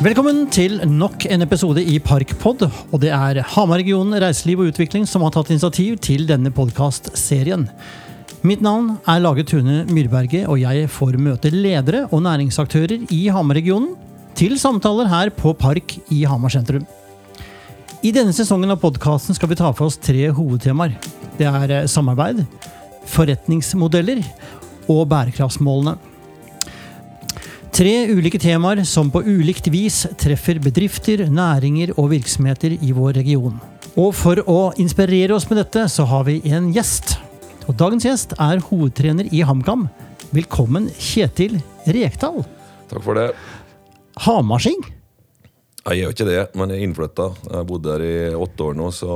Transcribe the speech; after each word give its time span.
Velkommen 0.00 0.46
til 0.48 0.78
nok 0.88 1.26
en 1.28 1.44
episode 1.44 1.82
i 1.84 1.98
Parkpod. 2.00 2.62
Og 2.88 3.02
det 3.02 3.10
er 3.12 3.42
Hamarregionen 3.52 4.16
reiseliv 4.22 4.62
og 4.62 4.70
utvikling 4.70 5.04
som 5.04 5.26
har 5.26 5.34
tatt 5.34 5.50
initiativ 5.52 5.98
til 6.00 6.24
denne 6.24 6.48
podkastserien. 6.56 7.66
Mitt 8.40 8.64
navn 8.64 8.94
er 9.04 9.20
Lage 9.20 9.44
Tune 9.44 9.82
Myrberget, 9.92 10.46
og 10.48 10.56
jeg 10.62 10.88
får 10.88 11.20
møte 11.20 11.52
ledere 11.52 12.06
og 12.08 12.24
næringsaktører 12.24 13.04
i 13.12 13.20
Hamarregionen 13.28 13.92
til 14.40 14.56
samtaler 14.56 15.12
her 15.12 15.34
på 15.36 15.52
Park 15.52 15.98
i 16.08 16.24
Hamar 16.24 16.56
sentrum. 16.56 16.88
I 18.00 18.16
denne 18.16 18.32
sesongen 18.32 18.72
av 18.72 18.80
podkasten 18.80 19.36
skal 19.36 19.52
vi 19.52 19.60
ta 19.60 19.68
for 19.68 19.92
oss 19.92 20.00
tre 20.00 20.30
hovedtemaer. 20.32 20.96
Det 21.36 21.44
er 21.44 21.84
samarbeid, 21.92 22.46
forretningsmodeller 23.04 24.24
og 24.88 25.10
bærekraftsmålene. 25.12 26.00
Tre 27.70 27.92
ulike 28.10 28.38
temaer 28.42 28.82
som 28.88 29.12
på 29.14 29.22
ulikt 29.22 29.68
vis 29.70 30.02
treffer 30.18 30.58
bedrifter, 30.62 31.22
næringer 31.30 31.92
og 31.94 32.10
virksomheter 32.10 32.74
i 32.74 32.90
vår 32.96 33.20
region. 33.20 33.60
Og 33.94 34.10
for 34.18 34.42
å 34.50 34.58
inspirere 34.82 35.36
oss 35.36 35.46
med 35.50 35.60
dette, 35.62 35.86
så 35.86 36.06
har 36.10 36.26
vi 36.26 36.40
en 36.50 36.72
gjest. 36.74 37.14
Og 37.70 37.76
dagens 37.78 38.06
gjest 38.08 38.34
er 38.42 38.62
hovedtrener 38.66 39.30
i 39.30 39.44
HamKam. 39.46 39.86
Velkommen, 40.34 40.90
Kjetil 40.98 41.60
Rekdal. 41.86 42.42
Takk 42.90 43.06
for 43.06 43.18
det. 43.18 43.28
Hamarsing? 44.26 44.82
Jeg 45.80 45.96
gjør 45.96 46.12
ikke 46.12 46.26
det, 46.28 46.40
men 46.60 46.72
jeg 46.72 46.80
er 46.80 46.86
innflytta. 46.86 47.26
Jeg 47.46 47.54
har 47.56 47.68
bodd 47.68 47.86
der 47.86 48.02
i 48.04 48.14
åtte 48.36 48.66
år 48.66 48.74
nå, 48.76 48.90
så, 48.92 49.14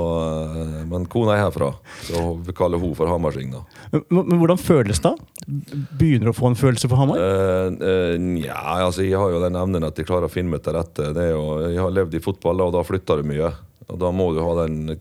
eh, 0.54 0.78
men 0.88 1.04
kona 1.12 1.34
er 1.34 1.42
herfra. 1.44 1.68
Så 2.06 2.22
vi 2.46 2.54
kaller 2.56 2.80
hun 2.80 2.94
for 2.96 3.10
Hamarsing, 3.10 3.52
da. 3.52 3.60
Men, 3.92 4.06
men 4.30 4.40
hvordan 4.40 4.60
føles 4.60 5.02
det? 5.04 5.12
Begynner 5.44 6.30
du 6.30 6.32
å 6.32 6.38
få 6.38 6.48
en 6.48 6.58
følelse 6.58 6.88
for 6.88 7.02
Hamar? 7.02 7.20
Uh, 7.20 7.76
uh, 7.76 8.16
ja, 8.40 8.62
altså 8.86 9.04
jeg 9.04 9.20
har 9.20 9.34
jo 9.34 9.42
den 9.44 9.60
evnen 9.60 9.84
at 9.84 10.00
jeg 10.00 10.08
klarer 10.08 10.30
å 10.30 10.32
finne 10.32 10.56
meg 10.56 10.64
til 10.64 10.76
rette. 10.78 11.12
Det 11.12 11.28
er 11.28 11.34
jo, 11.34 11.44
jeg 11.68 11.82
har 11.84 11.94
levd 12.00 12.16
i 12.16 12.24
fotball, 12.24 12.64
og 12.64 12.74
da 12.78 12.84
flytter 12.86 13.20
du 13.20 13.28
mye. 13.34 13.52
Og 13.90 14.00
da 14.00 14.10
må 14.16 14.32
du 14.32 14.40
ha 14.40 14.56
den 14.64 14.96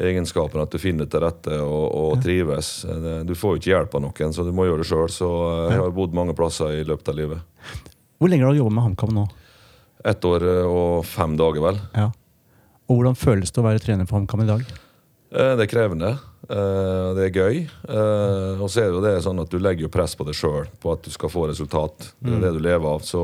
egenskapen 0.00 0.62
at 0.62 0.72
du 0.72 0.80
finner 0.80 1.08
til 1.10 1.22
rette 1.24 1.58
og, 1.60 1.84
og 1.88 2.22
trives. 2.24 2.82
Du 3.28 3.34
får 3.36 3.56
jo 3.56 3.60
ikke 3.60 3.72
hjelp 3.72 3.96
av 3.98 4.04
noen, 4.06 4.34
så 4.34 4.44
du 4.46 4.52
må 4.56 4.66
gjøre 4.68 4.84
det 4.84 4.88
sjøl. 4.88 5.08
Så 5.12 5.28
eh, 5.28 5.74
jeg 5.74 5.82
har 5.82 5.94
bodd 5.96 6.16
mange 6.16 6.36
plasser 6.36 6.80
i 6.80 6.84
løpet 6.88 7.12
av 7.12 7.18
livet. 7.18 7.80
Hvor 8.20 8.32
lenge 8.32 8.46
har 8.46 8.54
du 8.54 8.62
jobbet 8.62 8.76
med 8.76 8.86
HamKam 8.86 9.16
nå? 9.16 9.26
Ett 10.04 10.24
år 10.26 10.42
eh, 10.42 10.64
og 10.66 11.04
fem 11.06 11.36
dager, 11.38 11.60
vel. 11.62 11.78
Ja. 11.94 12.08
Og 12.90 12.98
hvordan 12.98 13.14
føles 13.18 13.52
det 13.54 13.60
å 13.62 13.66
være 13.68 13.82
trener 13.84 14.08
for 14.08 14.18
HamKam 14.18 14.42
i 14.44 14.48
dag? 14.48 14.64
Eh, 15.32 15.52
Det 15.56 15.66
er 15.68 15.70
krevende. 15.70 16.10
eh, 16.50 17.14
Det 17.16 17.28
er 17.28 17.38
gøy. 17.38 17.60
Og 18.58 18.68
så 18.68 18.82
er 18.82 18.90
det 18.90 18.96
jo 18.98 19.04
det 19.04 19.14
sånn 19.24 19.40
at 19.40 19.48
du 19.52 19.58
legger 19.62 19.86
jo 19.86 19.92
press 19.94 20.14
på 20.18 20.26
deg 20.26 20.34
sjøl 20.34 20.66
på 20.82 20.92
at 20.92 21.02
du 21.06 21.10
skal 21.14 21.30
få 21.30 21.46
resultat. 21.48 22.12
Det 22.20 22.34
er 22.34 22.40
det 22.48 22.52
du 22.58 22.60
lever 22.60 22.86
av. 22.96 23.00
Så 23.06 23.22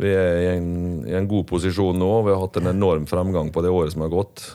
vi 0.00 0.08
er 0.14 0.36
i 0.40 0.46
en, 0.56 0.68
i 1.04 1.12
en 1.18 1.26
god 1.28 1.44
posisjon 1.50 1.98
nå. 1.98 2.08
Vi 2.24 2.30
har 2.32 2.40
hatt 2.40 2.56
en 2.62 2.70
enorm 2.70 3.04
fremgang 3.10 3.50
på 3.52 3.60
det 3.66 3.68
året 3.74 3.92
som 3.92 4.00
har 4.06 4.08
gått. 4.14 4.46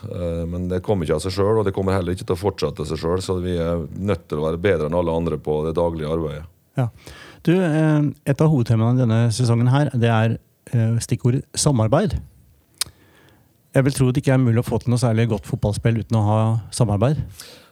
Men 0.47 0.69
det 0.71 0.79
kommer 0.81 1.05
ikke 1.05 1.19
av 1.19 1.25
seg 1.27 1.35
sjøl, 1.35 1.59
og 1.59 1.65
det 1.67 1.73
kommer 1.75 1.93
heller 1.93 2.15
ikke 2.15 2.25
til 2.31 2.37
å 2.37 2.39
fortsette 2.39 2.81
av 2.81 2.87
seg 2.89 2.97
sjøl. 3.03 3.21
Så 3.21 3.35
vi 3.43 3.57
er 3.59 3.83
nødt 3.99 4.25
til 4.31 4.39
å 4.39 4.47
være 4.47 4.61
bedre 4.63 4.87
enn 4.89 4.95
alle 4.97 5.13
andre 5.13 5.37
på 5.37 5.59
det 5.67 5.75
daglige 5.77 6.09
arbeidet. 6.15 6.45
Ja. 6.79 6.87
Du, 7.45 7.53
eh, 7.53 8.01
et 8.25 8.41
av 8.41 8.49
hovedtemaene 8.49 9.03
denne 9.03 9.19
sesongen 9.35 9.69
her, 9.69 9.91
det 9.93 10.09
er 10.09 10.37
eh, 10.73 10.95
stikkordet 11.03 11.43
samarbeid. 11.53 12.17
Jeg 13.75 13.85
vil 13.85 13.93
tro 13.93 14.07
det 14.09 14.23
ikke 14.23 14.33
er 14.33 14.41
mulig 14.41 14.61
å 14.63 14.65
få 14.65 14.79
til 14.81 14.93
noe 14.93 15.01
særlig 15.01 15.27
godt 15.29 15.45
fotballspill 15.49 15.99
uten 16.01 16.17
å 16.17 16.25
ha 16.25 16.39
samarbeid. 16.73 17.19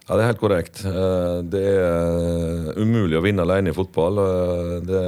Ja, 0.04 0.18
Det 0.18 0.22
er 0.22 0.30
helt 0.34 0.42
korrekt. 0.44 0.84
Eh, 0.86 1.42
Det 1.48 1.64
er 1.64 2.74
umulig 2.78 3.18
å 3.18 3.24
vinne 3.26 3.46
alene 3.48 3.72
i 3.72 3.78
fotball. 3.78 4.20
Det, 4.86 5.04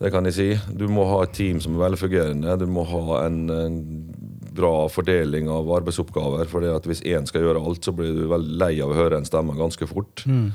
det 0.00 0.12
kan 0.14 0.24
jeg 0.26 0.34
si. 0.34 0.48
Du 0.74 0.88
må 0.90 1.04
ha 1.10 1.22
et 1.22 1.36
team 1.36 1.60
som 1.60 1.76
er 1.76 1.84
velfungerende. 1.90 2.58
Du 2.58 2.66
må 2.66 2.82
ha 2.88 3.24
en, 3.26 3.42
en 3.50 3.78
bra 4.58 4.88
fordeling 4.90 5.50
av 5.52 5.68
arbeidsoppgaver. 5.78 6.48
For 6.50 6.64
hvis 6.88 7.04
én 7.06 7.28
skal 7.28 7.44
gjøre 7.44 7.62
alt, 7.62 7.84
så 7.86 7.94
blir 7.94 8.16
du 8.16 8.24
veldig 8.32 8.58
lei 8.58 8.72
av 8.82 8.90
å 8.90 8.98
høre 8.98 9.20
en 9.20 9.28
stemme 9.28 9.54
ganske 9.58 9.86
fort. 9.86 10.24
Eh, 10.26 10.48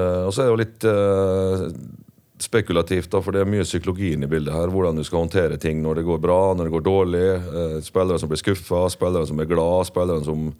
og 0.00 0.34
så 0.34 0.42
er 0.42 0.48
det 0.48 0.52
jo 0.52 0.62
litt 0.62 0.86
eh, 0.90 1.66
spekulativt, 2.44 3.10
da, 3.12 3.20
for 3.22 3.34
det 3.34 3.44
er 3.44 3.50
mye 3.50 3.66
psykologien 3.66 4.24
i 4.26 4.30
bildet 4.30 4.54
her. 4.54 4.72
Hvordan 4.72 4.98
du 4.98 5.04
skal 5.06 5.24
håndtere 5.24 5.58
ting 5.60 5.82
når 5.82 6.00
det 6.00 6.08
går 6.08 6.22
bra, 6.22 6.40
når 6.54 6.68
det 6.68 6.74
går 6.74 6.88
dårlig. 6.88 7.28
Eh, 7.34 7.76
spillere 7.86 8.18
som 8.18 8.32
blir 8.32 8.42
skuffa, 8.42 8.88
spillere 8.92 9.28
som 9.30 9.40
er 9.40 9.50
glad, 9.50 9.86
spillere 9.90 10.24
som 10.26 10.50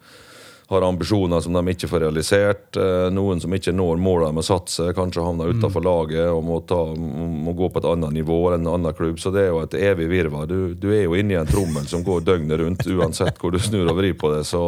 har 0.65 0.81
ambisjoner 0.81 1.43
som 1.45 1.53
de 1.53 1.73
ikke 1.75 1.89
får 1.91 2.01
realisert. 2.07 2.77
Eh, 2.79 3.07
noen 3.13 3.43
som 3.43 3.53
ikke 3.53 3.75
når 3.75 3.99
målene 4.01 4.39
med 4.39 4.47
satset, 4.47 4.95
kanskje 4.97 5.25
havner 5.25 5.51
utenfor 5.53 5.83
laget 5.85 6.31
og 6.31 6.41
må, 6.47 6.61
ta, 6.65 6.79
må 6.95 7.53
gå 7.57 7.69
på 7.69 7.83
et 7.83 7.89
annet 7.91 8.15
nivå 8.15 8.39
enn 8.55 8.63
en 8.65 8.71
annen 8.79 8.95
klubb. 8.97 9.19
Så 9.21 9.33
det 9.35 9.45
er 9.45 9.51
jo 9.51 9.61
et 9.65 9.77
evig 9.77 10.09
virvar. 10.15 10.47
Du, 10.49 10.73
du 10.73 10.89
er 10.95 11.05
jo 11.05 11.19
inne 11.19 11.35
i 11.35 11.41
en 11.41 11.51
trommel 11.51 11.85
som 11.91 12.07
går 12.07 12.25
døgnet 12.25 12.63
rundt, 12.63 12.87
uansett 12.87 13.37
hvor 13.41 13.53
du 13.53 13.59
snur 13.61 13.91
og 13.91 13.99
vrir 13.99 14.17
på 14.17 14.31
det. 14.33 14.45
Så 14.47 14.63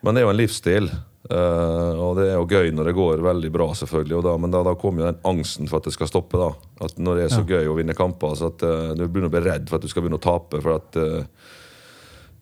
men 0.00 0.16
det 0.16 0.22
er 0.22 0.28
jo 0.28 0.32
en 0.32 0.40
livsstil. 0.40 0.86
Eh, 1.30 2.00
og 2.02 2.18
det 2.18 2.26
er 2.28 2.36
jo 2.36 2.46
gøy 2.50 2.72
når 2.74 2.90
det 2.90 2.94
går 2.96 3.22
veldig 3.24 3.50
bra, 3.54 3.68
selvfølgelig. 3.78 4.16
Og 4.18 4.24
da, 4.26 4.34
men 4.42 4.52
da, 4.54 4.62
da 4.66 4.74
kommer 4.78 5.04
jo 5.04 5.10
den 5.12 5.20
angsten 5.30 5.70
for 5.70 5.80
at 5.80 5.88
det 5.88 5.94
skal 5.94 6.10
stoppe. 6.10 6.40
da. 6.40 6.50
At 6.84 6.98
Når 6.98 7.16
det 7.16 7.24
er 7.26 7.32
så 7.34 7.44
gøy 7.46 7.70
å 7.70 7.76
vinne 7.78 7.96
kamper, 7.96 8.34
så 8.38 8.50
at 8.50 8.64
uh, 8.66 8.90
du 8.98 9.04
begynner 9.06 9.30
å 9.30 9.34
bli 9.34 9.44
redd 9.46 9.70
for 9.70 9.78
at 9.78 9.86
du 9.86 9.90
skal 9.92 10.04
begynne 10.04 10.18
å 10.20 10.24
tape. 10.24 10.60
for 10.60 10.76
at 10.76 10.98
uh, 11.00 11.22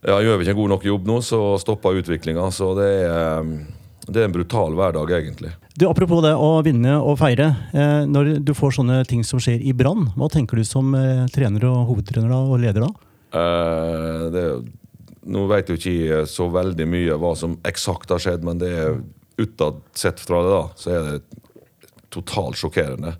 ja, 0.07 0.17
Gjør 0.25 0.39
vi 0.39 0.47
ikke 0.47 0.55
en 0.57 0.61
god 0.63 0.73
nok 0.77 0.89
jobb 0.89 1.11
nå, 1.11 1.19
så 1.27 1.43
stopper 1.61 2.01
utviklinga. 2.01 2.49
Så 2.55 2.71
det 2.79 2.89
er, 3.09 3.53
det 4.09 4.23
er 4.23 4.29
en 4.31 4.37
brutal 4.37 4.79
hverdag, 4.79 5.13
egentlig. 5.19 5.53
Du, 5.79 5.87
Apropos 5.91 6.25
det 6.25 6.33
å 6.35 6.51
vinne 6.67 6.97
og 6.99 7.19
feire. 7.21 7.53
Når 8.09 8.39
du 8.47 8.55
får 8.55 8.79
sånne 8.79 9.03
ting 9.11 9.21
som 9.27 9.43
skjer 9.43 9.63
i 9.63 9.75
Brann, 9.77 10.09
hva 10.19 10.31
tenker 10.33 10.59
du 10.59 10.65
som 10.67 10.95
trener 11.35 11.67
og 11.69 11.93
hovedtrener 11.93 12.31
da, 12.33 12.41
og 12.47 12.63
leder 12.63 12.87
da? 12.87 12.93
Det, 14.33 14.43
er 14.43 14.49
jo- 14.55 14.88
nå 15.29 15.45
vet 15.51 15.71
jo 15.71 15.79
ikke 15.79 16.25
så 16.31 16.49
veldig 16.53 16.89
mye 16.89 17.21
hva 17.21 17.35
som 17.39 17.59
eksakt 17.69 18.13
har 18.15 18.23
skjedd, 18.25 18.45
men 18.47 18.61
det 18.63 18.73
er 18.73 19.01
utad 19.39 19.81
sett 19.97 20.21
fra 20.21 20.43
det, 20.43 20.53
da, 20.55 20.63
så 20.75 20.93
er 20.95 21.09
det 21.09 21.43
totalt 22.15 22.59
sjokkerende. 22.59 23.15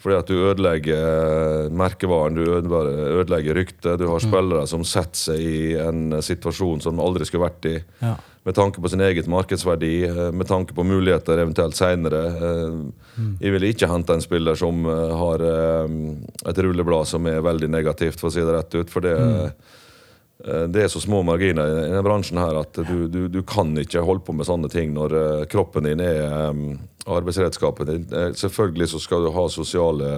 Fordi 0.00 0.16
at 0.16 0.30
du 0.30 0.46
ødelegger 0.48 1.68
merkevaren, 1.76 2.38
du 2.38 2.46
ødelegger, 2.48 3.58
ryktet. 3.58 3.98
Du 4.00 4.06
har 4.08 4.22
spillere 4.24 4.64
som 4.68 4.84
setter 4.86 5.26
seg 5.26 5.42
i 5.44 5.74
en 5.76 6.16
situasjon 6.24 6.80
som 6.80 6.96
de 6.96 7.04
aldri 7.04 7.28
skulle 7.28 7.44
vært 7.44 7.68
i. 7.68 7.74
Ja. 8.00 8.14
Med 8.48 8.56
tanke 8.56 8.80
på 8.80 8.88
sin 8.88 9.02
eget 9.04 9.28
markedsverdi, 9.28 9.92
eh, 10.08 10.30
med 10.32 10.48
tanke 10.48 10.72
på 10.72 10.86
muligheter 10.88 11.42
eventuelt 11.42 11.76
seinere. 11.76 12.22
Jeg 13.44 13.52
vil 13.52 13.66
ikke 13.68 13.90
hente 13.90 14.16
en 14.16 14.24
spiller 14.24 14.56
som 14.56 14.86
eh, 14.88 15.12
har 15.20 15.44
eh, 15.44 15.92
et 16.48 16.62
rulleblad 16.64 17.10
som 17.10 17.28
er 17.28 17.44
veldig 17.44 17.68
negativt, 17.68 18.16
for 18.16 18.30
å 18.30 18.32
si 18.32 18.40
det 18.40 18.56
rett 18.56 18.78
ut. 18.80 18.88
For 18.88 19.04
det, 19.04 19.12
eh, 19.20 19.76
det 20.40 20.84
er 20.84 20.88
så 20.88 21.00
små 21.02 21.20
marginer 21.26 21.68
i 21.68 21.80
denne 21.90 22.02
bransjen 22.04 22.38
her 22.40 22.62
at 22.62 22.78
du, 22.88 23.06
du, 23.12 23.26
du 23.28 23.42
kan 23.44 23.74
ikke 23.80 24.04
holde 24.06 24.24
på 24.24 24.32
med 24.32 24.48
sånne 24.48 24.70
ting 24.72 24.94
når 24.96 25.16
eh, 25.18 25.42
kroppen 25.52 25.84
din 25.84 26.00
er 26.00 26.22
eh, 26.24 26.62
arbeidsredskapet 27.10 27.90
din. 27.90 28.06
Eh, 28.08 28.30
Selvfølgelig 28.36 28.88
så 28.94 29.00
skal 29.02 29.26
du 29.26 29.32
ha 29.34 29.44
sosiale 29.52 30.12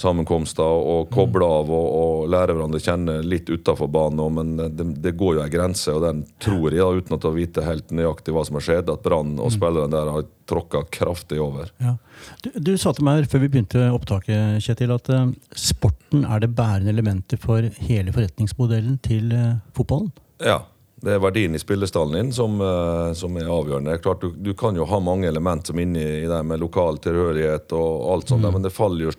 sammenkomster 0.00 0.64
og 0.64 1.10
koble 1.12 1.46
av 1.46 1.70
og, 1.70 1.88
og 2.00 2.30
lære 2.32 2.56
hverandre 2.56 2.80
å 2.80 2.84
kjenne 2.84 3.16
litt 3.26 3.50
utafor 3.50 3.90
banen. 3.92 4.22
òg, 4.24 4.32
Men 4.38 4.52
det, 4.76 4.86
det 5.04 5.14
går 5.20 5.38
jo 5.38 5.44
en 5.44 5.52
grense, 5.52 5.92
og 5.92 6.04
den 6.06 6.24
tror 6.42 6.70
jeg, 6.70 6.80
da, 6.80 6.90
uten 6.96 7.18
å 7.18 7.34
vite 7.36 7.66
helt 7.66 7.92
nøyaktig 7.94 8.34
hva 8.34 8.44
som 8.48 8.58
har 8.58 8.66
skjedd, 8.66 8.92
at 8.92 9.04
Brann 9.04 9.36
og 9.38 9.52
spillerne 9.54 9.92
der 9.92 10.12
har 10.16 10.26
tråkka 10.50 10.82
kraftig 10.90 11.38
over. 11.42 11.70
Ja. 11.82 11.94
Du, 12.42 12.50
du 12.70 12.72
sa 12.80 12.94
til 12.96 13.06
meg 13.06 13.28
før 13.30 13.44
vi 13.44 13.52
begynte 13.52 13.86
opptaket, 13.94 14.58
Kjetil, 14.64 14.96
at 14.96 15.12
uh, 15.12 15.30
sporten 15.54 16.26
er 16.26 16.42
det 16.42 16.52
bærende 16.58 16.92
elementet 16.94 17.42
for 17.42 17.68
hele 17.86 18.14
forretningsmodellen 18.16 18.98
til 19.06 19.30
uh, 19.36 19.56
fotballen. 19.76 20.12
Ja. 20.42 20.62
Det 21.00 21.14
er 21.16 21.22
verdien 21.22 21.54
i 21.56 21.58
spillestallen 21.58 22.12
din 22.12 22.32
som, 22.36 22.58
eh, 22.60 23.12
som 23.16 23.36
er 23.40 23.48
avgjørende. 23.48 23.94
Klart, 24.04 24.20
du, 24.20 24.34
du 24.36 24.52
kan 24.54 24.76
jo 24.76 24.84
ha 24.84 24.98
mange 25.00 25.30
element 25.30 25.64
som 25.66 25.78
er 25.78 25.86
inne 25.86 26.02
i 26.18 26.26
det 26.28 26.40
med 26.44 26.60
lokal 26.60 27.00
tilhørighet 27.00 27.72
og 27.72 28.02
alt 28.12 28.28
sånt, 28.28 28.44
mm. 28.44 28.52
men 28.58 28.66
det 28.66 28.72
faller 28.74 29.06
jo 29.06 29.14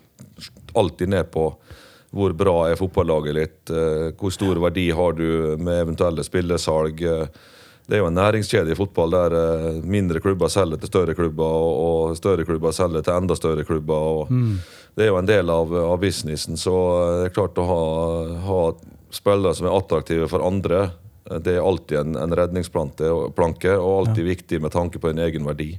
alltid 0.74 1.12
ned 1.12 1.30
på 1.32 1.46
hvor 2.12 2.34
bra 2.36 2.56
er 2.68 2.76
fotballaget 2.76 3.38
ditt, 3.38 3.72
eh, 3.72 4.10
hvor 4.18 4.32
stor 4.34 4.60
verdi 4.60 4.90
har 4.92 5.16
du 5.16 5.56
med 5.56 5.80
eventuelle 5.86 6.24
spillesalg. 6.24 7.02
eh. 7.02 7.26
Det 7.86 7.96
er 7.96 8.02
jo 8.02 8.06
en 8.06 8.14
næringskjede 8.14 8.72
i 8.72 8.76
fotball 8.78 9.10
der 9.10 9.34
eh, 9.38 9.80
mindre 9.82 10.20
klubber 10.20 10.48
selger 10.52 10.78
til 10.78 10.92
større 10.92 11.14
klubber, 11.14 11.44
og, 11.44 12.16
større 12.16 12.44
klubber 12.44 12.72
selger 12.72 13.02
til 13.02 13.16
enda 13.16 13.34
større 13.34 13.64
klubber. 13.64 13.94
og 13.94 14.28
Det 14.94 15.06
er 15.06 15.08
jo 15.08 15.18
en 15.18 15.26
del 15.26 15.50
av, 15.50 15.72
av 15.72 15.98
businessen, 16.00 16.56
så 16.56 16.74
det 17.22 17.30
er 17.30 17.34
klart 17.34 17.58
å 17.58 17.64
ha, 17.66 17.84
ha 18.44 18.60
spillere 19.10 19.54
som 19.56 19.66
er 19.66 19.76
attraktive 19.76 20.28
for 20.28 20.44
andre. 20.44 20.90
Det 21.40 21.56
er 21.56 21.64
alltid 21.64 21.98
en, 21.98 22.16
en 22.16 22.36
redningsplanke 22.36 23.08
og 23.08 24.06
alltid 24.06 24.24
ja. 24.24 24.28
viktig 24.34 24.60
med 24.60 24.72
tanke 24.72 25.00
på 25.00 25.08
en 25.08 25.22
egen 25.24 25.48
verdi. 25.48 25.78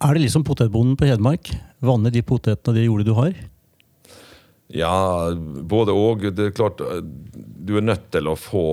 Er 0.00 0.16
det 0.16 0.26
liksom 0.26 0.44
potetbonden 0.44 0.96
på 0.96 1.08
Hedmark? 1.08 1.52
Vanne 1.84 2.12
de 2.12 2.22
potetene 2.24 2.72
og 2.72 2.76
det 2.76 2.88
jordet 2.88 3.06
du 3.08 3.14
har? 3.16 3.36
Ja, 4.74 5.30
både 5.62 5.94
og. 5.94 6.26
Det 6.34 6.50
er 6.50 6.54
klart, 6.56 6.80
du 7.66 7.76
er 7.78 7.84
nødt 7.86 8.10
til 8.14 8.26
å 8.28 8.36
få 8.38 8.66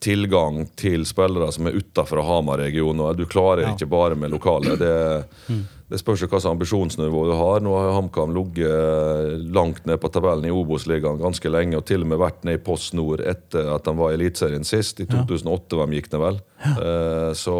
tilgang 0.00 0.62
til 0.80 1.02
spillere 1.04 1.50
som 1.52 1.66
er 1.68 1.76
utafor 1.76 2.22
Hamar-regionen. 2.24 3.16
Du 3.18 3.26
klarer 3.28 3.66
Ja. 3.66 3.74
ikke 3.74 3.90
bare 3.90 4.16
med 4.16 4.30
lokale. 4.32 4.76
Det, 4.80 5.24
det 5.90 5.98
spørs 6.00 6.22
hva 6.22 6.30
slags 6.38 6.46
ambisjonsnivå 6.48 7.26
du 7.28 7.34
har. 7.36 7.60
Nå 7.60 7.74
har 7.76 7.92
HamKam 7.98 8.32
ligget 8.32 9.44
langt 9.52 9.84
ned 9.84 10.00
på 10.00 10.08
tabellen 10.08 10.46
i 10.48 10.54
Obos-ligaen 10.54 11.20
ganske 11.20 11.52
lenge, 11.52 11.76
og 11.76 11.84
til 11.84 12.00
og 12.06 12.08
med 12.14 12.22
vært 12.22 12.44
ned 12.48 12.60
i 12.60 12.64
Post 12.64 12.94
Nord 12.96 13.20
etter 13.20 13.68
at 13.74 13.84
de 13.84 13.96
var 13.98 14.14
i 14.14 14.16
Eliteserien 14.16 14.64
sist. 14.64 15.00
I 15.04 15.06
2008 15.10 15.76
ja. 15.76 15.84
de 15.86 16.00
gikk 16.00 16.12
ned 16.14 16.24
vel. 16.24 16.40
Eh, 16.70 17.32
så 17.36 17.58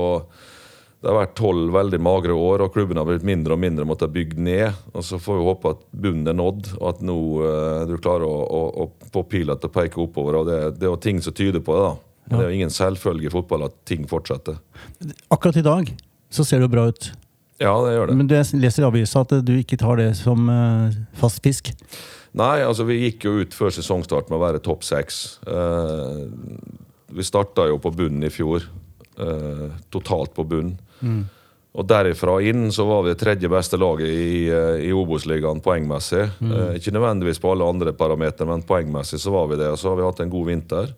det 1.00 1.08
har 1.08 1.16
vært 1.16 1.38
tolv 1.38 1.70
veldig 1.72 1.98
magre 2.04 2.34
år, 2.36 2.60
og 2.66 2.74
klubben 2.74 2.98
har 3.00 3.06
blitt 3.08 3.24
mindre 3.24 3.56
og 3.56 3.62
mindre 3.62 3.86
måtte 3.88 4.08
bygd 4.12 4.36
ned. 4.44 4.76
og 4.92 5.04
Så 5.06 5.16
får 5.22 5.38
vi 5.38 5.46
håpe 5.46 5.72
at 5.72 5.86
bunnen 5.96 6.28
er 6.28 6.36
nådd, 6.36 6.74
og 6.76 6.86
at 6.90 7.00
nå 7.08 7.16
eh, 7.46 7.84
du 7.88 7.94
klarer 7.96 8.26
å, 8.28 8.34
å, 8.44 8.60
å 8.84 9.08
få 9.14 9.22
pila 9.30 9.56
til 9.56 9.70
å 9.70 9.74
peke 9.78 10.02
oppover. 10.04 10.36
og 10.42 10.50
Det, 10.50 10.58
det 10.76 10.84
er 10.84 10.92
jo 10.92 11.00
ting 11.00 11.22
som 11.24 11.36
tyder 11.36 11.64
på 11.64 11.78
det. 11.78 11.86
da. 11.86 11.94
Men 12.26 12.36
Det 12.36 12.44
er 12.44 12.52
jo 12.52 12.58
ingen 12.60 12.74
selvfølge 12.74 13.30
i 13.30 13.32
fotball 13.32 13.64
at 13.70 13.78
ting 13.88 14.04
fortsetter. 14.10 14.60
Akkurat 15.32 15.56
i 15.56 15.64
dag 15.64 15.88
så 16.30 16.44
ser 16.44 16.60
det 16.60 16.68
jo 16.68 16.74
bra 16.76 16.84
ut. 16.92 17.08
Ja, 17.60 17.72
det 17.84 17.94
gjør 17.96 18.10
det. 18.10 18.18
Men 18.20 18.28
du 18.28 18.36
jeg 18.36 18.60
leser 18.60 18.84
i 18.84 18.88
avisa 18.90 19.24
at 19.24 19.32
du 19.44 19.54
ikke 19.56 19.80
tar 19.80 20.00
det 20.00 20.10
som 20.20 20.52
eh, 20.52 21.00
fast 21.20 21.40
fisk. 21.44 21.72
Nei, 22.36 22.60
altså 22.62 22.84
vi 22.86 23.00
gikk 23.06 23.24
jo 23.26 23.38
ut 23.40 23.56
før 23.56 23.72
sesongstart 23.74 24.28
med 24.28 24.36
å 24.36 24.44
være 24.44 24.60
topp 24.68 24.84
seks. 24.86 25.40
Eh, 25.48 26.22
vi 27.10 27.26
starta 27.26 27.66
jo 27.72 27.80
på 27.82 27.92
bunnen 27.96 28.28
i 28.28 28.32
fjor. 28.32 28.68
Eh, 29.20 29.66
totalt 29.92 30.36
på 30.36 30.44
bunnen. 30.44 30.76
Og 31.70 31.86
derifra 31.86 32.40
inn 32.42 32.72
så 32.74 32.82
var 32.82 33.04
vi 33.04 33.12
det 33.12 33.20
tredje 33.20 33.48
beste 33.50 33.78
laget 33.78 34.08
i, 34.10 34.48
eh, 34.50 34.88
i 34.88 34.92
Obos-ligaen 34.92 35.60
poengmessig. 35.62 36.24
Eh, 36.42 36.72
ikke 36.80 36.90
nødvendigvis 36.96 37.38
på 37.38 37.52
alle 37.52 37.68
andre 37.68 37.92
parametere, 37.92 38.48
men 38.48 38.64
poengmessig 38.66 39.20
så 39.22 39.30
var 39.30 39.46
vi 39.46 39.56
det. 39.60 39.68
Og 39.70 39.78
så 39.78 39.88
har 39.88 39.96
vi 39.96 40.02
hatt 40.02 40.20
en 40.20 40.32
god 40.32 40.46
vinter. 40.46 40.90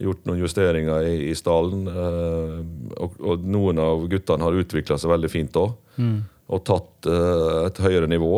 Gjort 0.00 0.24
noen 0.26 0.40
justeringer 0.42 1.06
i, 1.06 1.30
i 1.30 1.34
stallen. 1.38 1.86
Eh, 1.86 2.58
og, 2.98 3.20
og 3.22 3.44
noen 3.46 3.78
av 3.78 4.08
guttene 4.10 4.42
har 4.42 4.58
utvikla 4.64 4.98
seg 4.98 5.10
veldig 5.14 5.30
fint 5.30 5.52
òg. 5.62 5.76
Og 6.50 6.64
tatt 6.66 7.06
eh, 7.06 7.66
et 7.68 7.78
høyere 7.78 8.10
nivå. 8.10 8.34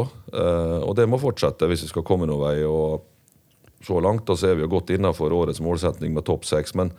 Og 0.85 0.93
det 0.97 1.09
må 1.09 1.17
fortsette 1.23 1.65
hvis 1.71 1.87
vi 1.87 1.89
skal 1.89 2.05
komme 2.05 2.29
noen 2.29 2.43
vei. 2.43 2.57
og 2.69 3.01
så 3.87 4.01
langt 4.03 4.27
da 4.29 4.37
så 4.39 4.51
er 4.51 4.59
vi 4.59 4.65
jo 4.65 4.71
godt 4.73 4.93
innafor 4.95 5.35
årets 5.35 5.61
målsetning 5.65 6.15
med 6.15 6.27
topp 6.29 6.47
seks. 6.49 6.75
Men 6.79 6.93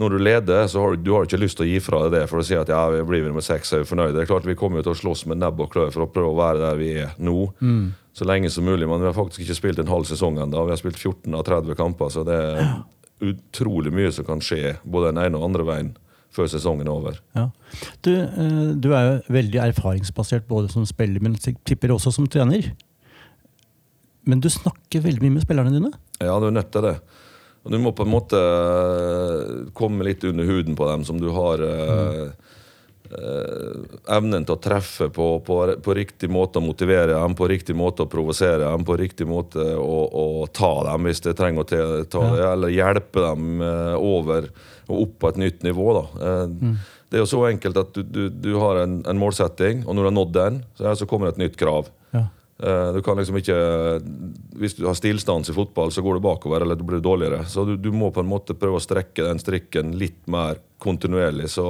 når 0.00 0.16
du 0.16 0.18
leder, 0.22 0.66
så 0.70 0.82
har 0.82 0.94
du, 0.94 1.04
du 1.06 1.12
har 1.14 1.28
ikke 1.28 1.40
lyst 1.40 1.60
til 1.60 1.66
å 1.66 1.70
gi 1.70 1.82
fra 1.84 2.02
deg 2.04 2.16
det 2.16 2.24
for 2.30 2.42
å 2.42 2.46
si 2.46 2.58
at 2.58 2.70
ja, 2.72 2.82
vi 2.92 3.04
blir 3.06 3.28
med 3.34 3.46
seks, 3.46 3.72
er 3.72 3.84
vi 3.84 3.90
fornøyde. 3.90 4.14
Det 4.16 4.24
er 4.24 4.32
klart 4.32 4.48
Vi 4.48 4.58
kommer 4.58 4.80
jo 4.80 4.88
til 4.88 4.96
å 4.96 5.00
slåss 5.02 5.26
med 5.30 5.40
nebb 5.42 5.60
og 5.62 5.70
klør 5.74 5.94
for 5.94 6.06
å 6.06 6.10
prøve 6.10 6.32
å 6.34 6.40
være 6.40 6.62
der 6.64 6.80
vi 6.80 6.90
er 7.04 7.14
nå. 7.18 7.38
Så 8.16 8.24
lenge 8.24 8.50
som 8.50 8.64
mulig. 8.64 8.88
Men 8.88 9.02
vi 9.02 9.10
har 9.10 9.16
faktisk 9.16 9.44
ikke 9.44 9.58
spilt 9.58 9.82
en 9.82 9.92
halv 9.92 10.08
sesong 10.08 10.38
ennå. 10.40 10.64
Vi 10.66 10.72
har 10.72 10.80
spilt 10.80 10.98
14 10.98 11.34
av 11.36 11.44
30 11.46 11.78
kamper, 11.78 12.12
så 12.12 12.24
det 12.26 12.36
er 12.36 12.74
utrolig 13.26 13.92
mye 13.92 14.12
som 14.12 14.26
kan 14.28 14.42
skje 14.44 14.76
både 14.84 15.12
den 15.12 15.22
ene 15.24 15.40
og 15.40 15.48
andre 15.50 15.66
veien 15.68 15.94
før 16.36 16.48
sesongen 16.52 16.88
er 16.88 16.92
over. 16.92 17.20
Ja. 17.36 17.46
Du, 18.04 18.12
eh, 18.12 18.72
du 18.76 18.90
er 18.92 19.06
jo 19.06 19.36
veldig 19.36 19.60
erfaringsbasert 19.70 20.46
både 20.48 20.68
som 20.72 20.84
spiller, 20.88 21.22
men 21.24 21.38
tipper 21.40 21.94
også 21.94 22.12
som 22.12 22.28
trener. 22.28 22.72
Men 24.26 24.42
du 24.42 24.50
snakker 24.50 25.04
veldig 25.04 25.22
mye 25.22 25.36
med 25.38 25.46
spillerne 25.46 25.72
dine. 25.74 25.92
Ja, 26.18 26.34
du 26.42 26.48
er 26.48 26.56
nødt 26.56 26.72
til 26.74 26.82
det. 26.86 26.96
Og 27.66 27.72
du 27.74 27.78
må 27.82 27.90
på 27.98 28.04
en 28.06 28.12
måte 28.12 28.38
eh, 28.38 29.70
komme 29.74 30.06
litt 30.06 30.22
under 30.26 30.46
huden 30.46 30.76
på 30.78 30.86
dem, 30.86 31.06
som 31.06 31.18
du 31.18 31.28
har 31.34 31.62
mm. 31.62 32.28
eh, 33.10 33.80
evnen 34.14 34.46
til 34.46 34.54
å 34.54 34.62
treffe 34.62 35.08
på, 35.14 35.26
på, 35.46 35.58
på 35.82 35.96
riktig 35.98 36.30
måte 36.30 36.60
å 36.60 36.66
motivere 36.66 37.16
dem, 37.16 37.34
på 37.38 37.48
riktig 37.50 37.74
måte 37.78 38.06
å 38.06 38.10
provosere 38.10 38.62
dem, 38.68 38.86
på 38.86 38.98
riktig 38.98 39.26
måte 39.30 39.66
å, 39.82 39.98
å 40.06 40.46
ta 40.54 40.72
dem 40.92 41.10
hvis 41.10 41.24
det 41.26 41.34
trenger 41.38 41.66
å 41.66 42.04
ta 42.06 42.24
det, 42.36 42.46
eller 42.52 42.74
hjelpe 42.74 43.26
dem 43.26 43.62
eh, 43.66 43.94
over 43.98 44.50
og 44.86 45.00
opp 45.00 45.18
på 45.18 45.32
et 45.32 45.42
nytt 45.42 45.66
nivå. 45.66 45.90
Da. 45.98 46.06
Eh, 46.22 46.76
Det 47.06 47.18
er 47.18 47.22
jo 47.22 47.30
så 47.30 47.44
enkelt 47.46 47.76
at 47.78 47.94
du, 47.94 48.02
du, 48.02 48.22
du 48.30 48.52
har 48.58 48.80
en, 48.82 49.00
en 49.06 49.18
målsetting, 49.18 49.84
og 49.86 49.94
når 49.94 50.02
du 50.02 50.08
har 50.08 50.16
nådd 50.16 50.32
den, 50.34 50.56
så, 50.78 50.94
så 50.98 51.06
kommer 51.06 51.28
det 51.28 51.36
et 51.36 51.44
nytt 51.48 51.58
krav. 51.58 51.90
Eh, 52.62 52.92
Du 52.96 53.02
kan 53.02 53.16
liksom 53.18 53.36
ikke 53.36 53.56
Hvis 54.56 54.76
du 54.78 54.86
har 54.86 54.94
stillstans 54.96 55.50
i 55.50 55.52
fotball, 55.56 55.90
så 55.92 56.02
går 56.02 56.14
det 56.14 56.22
bakover, 56.24 56.62
eller 56.64 56.74
du 56.76 56.84
blir 56.84 57.00
dårligere. 57.04 57.44
Så 57.46 57.64
du, 57.68 57.76
du 57.76 57.90
må 57.92 58.10
på 58.10 58.20
en 58.24 58.30
måte 58.30 58.54
prøve 58.56 58.78
å 58.80 58.84
strekke 58.84 59.24
den 59.26 59.38
strikken 59.42 59.92
litt 59.98 60.22
mer 60.26 60.56
kontinuerlig. 60.80 61.50
Så, 61.52 61.66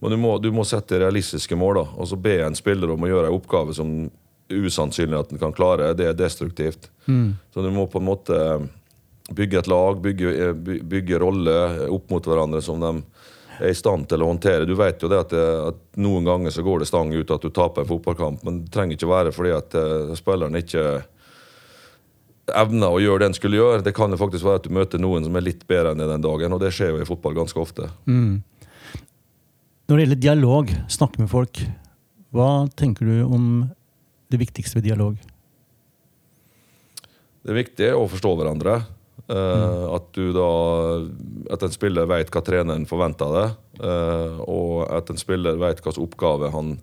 Men 0.00 0.10
du 0.10 0.16
må, 0.20 0.38
du 0.42 0.50
må 0.52 0.64
sette 0.68 0.98
realistiske 1.00 1.56
mål, 1.56 1.74
da. 1.80 1.84
Og 1.98 2.06
så 2.10 2.16
be 2.20 2.36
en 2.44 2.54
spiller 2.54 2.90
om 2.92 3.02
å 3.02 3.08
gjøre 3.10 3.30
en 3.32 3.38
oppgave 3.40 3.74
som 3.74 4.10
usannsynlig 4.52 5.18
at 5.18 5.30
den 5.32 5.38
kan 5.40 5.52
klare. 5.56 5.94
Det 5.96 6.06
er 6.10 6.14
destruktivt. 6.18 6.90
Så 7.54 7.62
du 7.64 7.70
må 7.72 7.86
på 7.90 7.98
en 7.98 8.06
måte 8.10 8.38
bygge 9.34 9.58
et 9.62 9.66
lag, 9.72 10.02
bygge, 10.04 10.52
by- 10.54 10.82
bygge 10.84 11.18
roller 11.22 11.88
opp 11.90 12.10
mot 12.12 12.22
hverandre 12.28 12.60
som 12.62 12.78
de 12.82 12.90
er 13.60 13.70
i 13.70 13.76
stand 13.76 14.08
til 14.10 14.22
å 14.24 14.28
håndtere. 14.30 14.68
Du 14.68 14.74
vet 14.78 15.02
jo 15.02 15.10
det 15.10 15.20
at, 15.24 15.32
det, 15.34 15.44
at 15.70 16.00
noen 16.02 16.26
ganger 16.28 16.54
så 16.54 16.64
går 16.66 16.82
det 16.82 16.88
stang 16.90 17.12
ut 17.14 17.30
at 17.34 17.44
du 17.44 17.50
taper 17.54 17.84
en 17.84 17.90
fotballkamp, 17.90 18.44
men 18.46 18.62
det 18.64 18.72
trenger 18.74 18.98
ikke 18.98 19.10
være 19.10 19.34
fordi 19.34 19.52
at 19.56 19.76
uh, 19.78 20.14
spilleren 20.18 20.58
ikke 20.60 20.84
evner 22.52 22.92
å 22.92 23.00
gjøre 23.00 23.22
det 23.22 23.28
en 23.30 23.36
skulle 23.38 23.60
gjøre. 23.60 23.84
Det 23.86 23.94
kan 23.96 24.12
jo 24.12 24.20
faktisk 24.20 24.46
være 24.46 24.62
at 24.62 24.66
du 24.66 24.74
møter 24.76 25.00
noen 25.00 25.24
som 25.26 25.36
er 25.38 25.46
litt 25.46 25.64
bedre 25.70 25.94
enn 25.94 26.02
deg 26.02 26.10
den 26.12 26.26
dagen, 26.26 26.56
og 26.56 26.60
det 26.60 26.72
skjer 26.76 26.92
jo 26.92 27.04
i 27.04 27.08
fotball 27.08 27.36
ganske 27.38 27.60
ofte. 27.60 27.88
Når 29.84 29.94
det 29.94 30.04
gjelder 30.04 30.20
dialog, 30.20 30.74
snakke 30.92 31.22
med 31.22 31.30
folk, 31.32 31.62
hva 32.34 32.66
tenker 32.76 33.08
du 33.08 33.22
om 33.24 33.46
det 34.32 34.40
viktigste 34.40 34.80
ved 34.80 34.88
dialog? 34.88 35.16
Det 37.44 37.52
er 37.52 37.60
viktig 37.60 37.88
å 37.92 38.06
forstå 38.08 38.30
hverandre. 38.40 38.78
Eh, 39.28 39.84
At 39.94 40.10
du 40.12 40.32
da 40.36 40.48
At 41.54 41.62
en 41.64 41.72
spiller 41.72 42.08
vet 42.10 42.28
hva 42.32 42.42
treneren 42.44 42.84
forventer 42.88 43.24
av 43.24 43.36
deg, 43.38 43.54
eh, 43.88 44.36
og 44.44 44.84
at 44.92 45.08
en 45.10 45.20
spiller 45.20 45.56
vet 45.60 45.80
hvilken 45.80 46.04
oppgave 46.04 46.50
han 46.52 46.74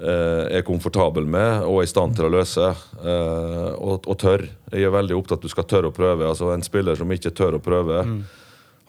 eh, 0.00 0.58
er 0.58 0.66
komfortabel 0.66 1.28
med 1.30 1.62
og 1.62 1.78
er 1.78 1.86
i 1.86 1.92
stand 1.92 2.18
til 2.18 2.26
å 2.26 2.34
løse. 2.34 2.74
og, 3.78 4.06
og 4.10 4.18
tør. 4.18 4.48
Jeg 4.72 4.88
er 4.88 4.94
veldig 4.94 5.16
opptatt 5.16 5.38
at 5.38 5.46
du 5.46 5.52
skal 5.52 5.68
tørre 5.70 5.92
å 5.92 5.96
prøve. 5.96 6.26
Altså 6.26 6.50
En 6.54 6.66
spiller 6.66 6.98
som 6.98 7.10
ikke 7.10 7.34
tør 7.34 7.58
å 7.58 7.62
prøve, 7.62 8.04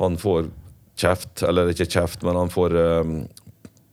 han 0.01 0.18
får 0.19 0.50
kjeft, 1.00 1.44
eller 1.44 1.69
ikke 1.71 1.88
kjeft, 1.88 2.23
men 2.23 2.35
han 2.35 2.51
får 2.51 2.75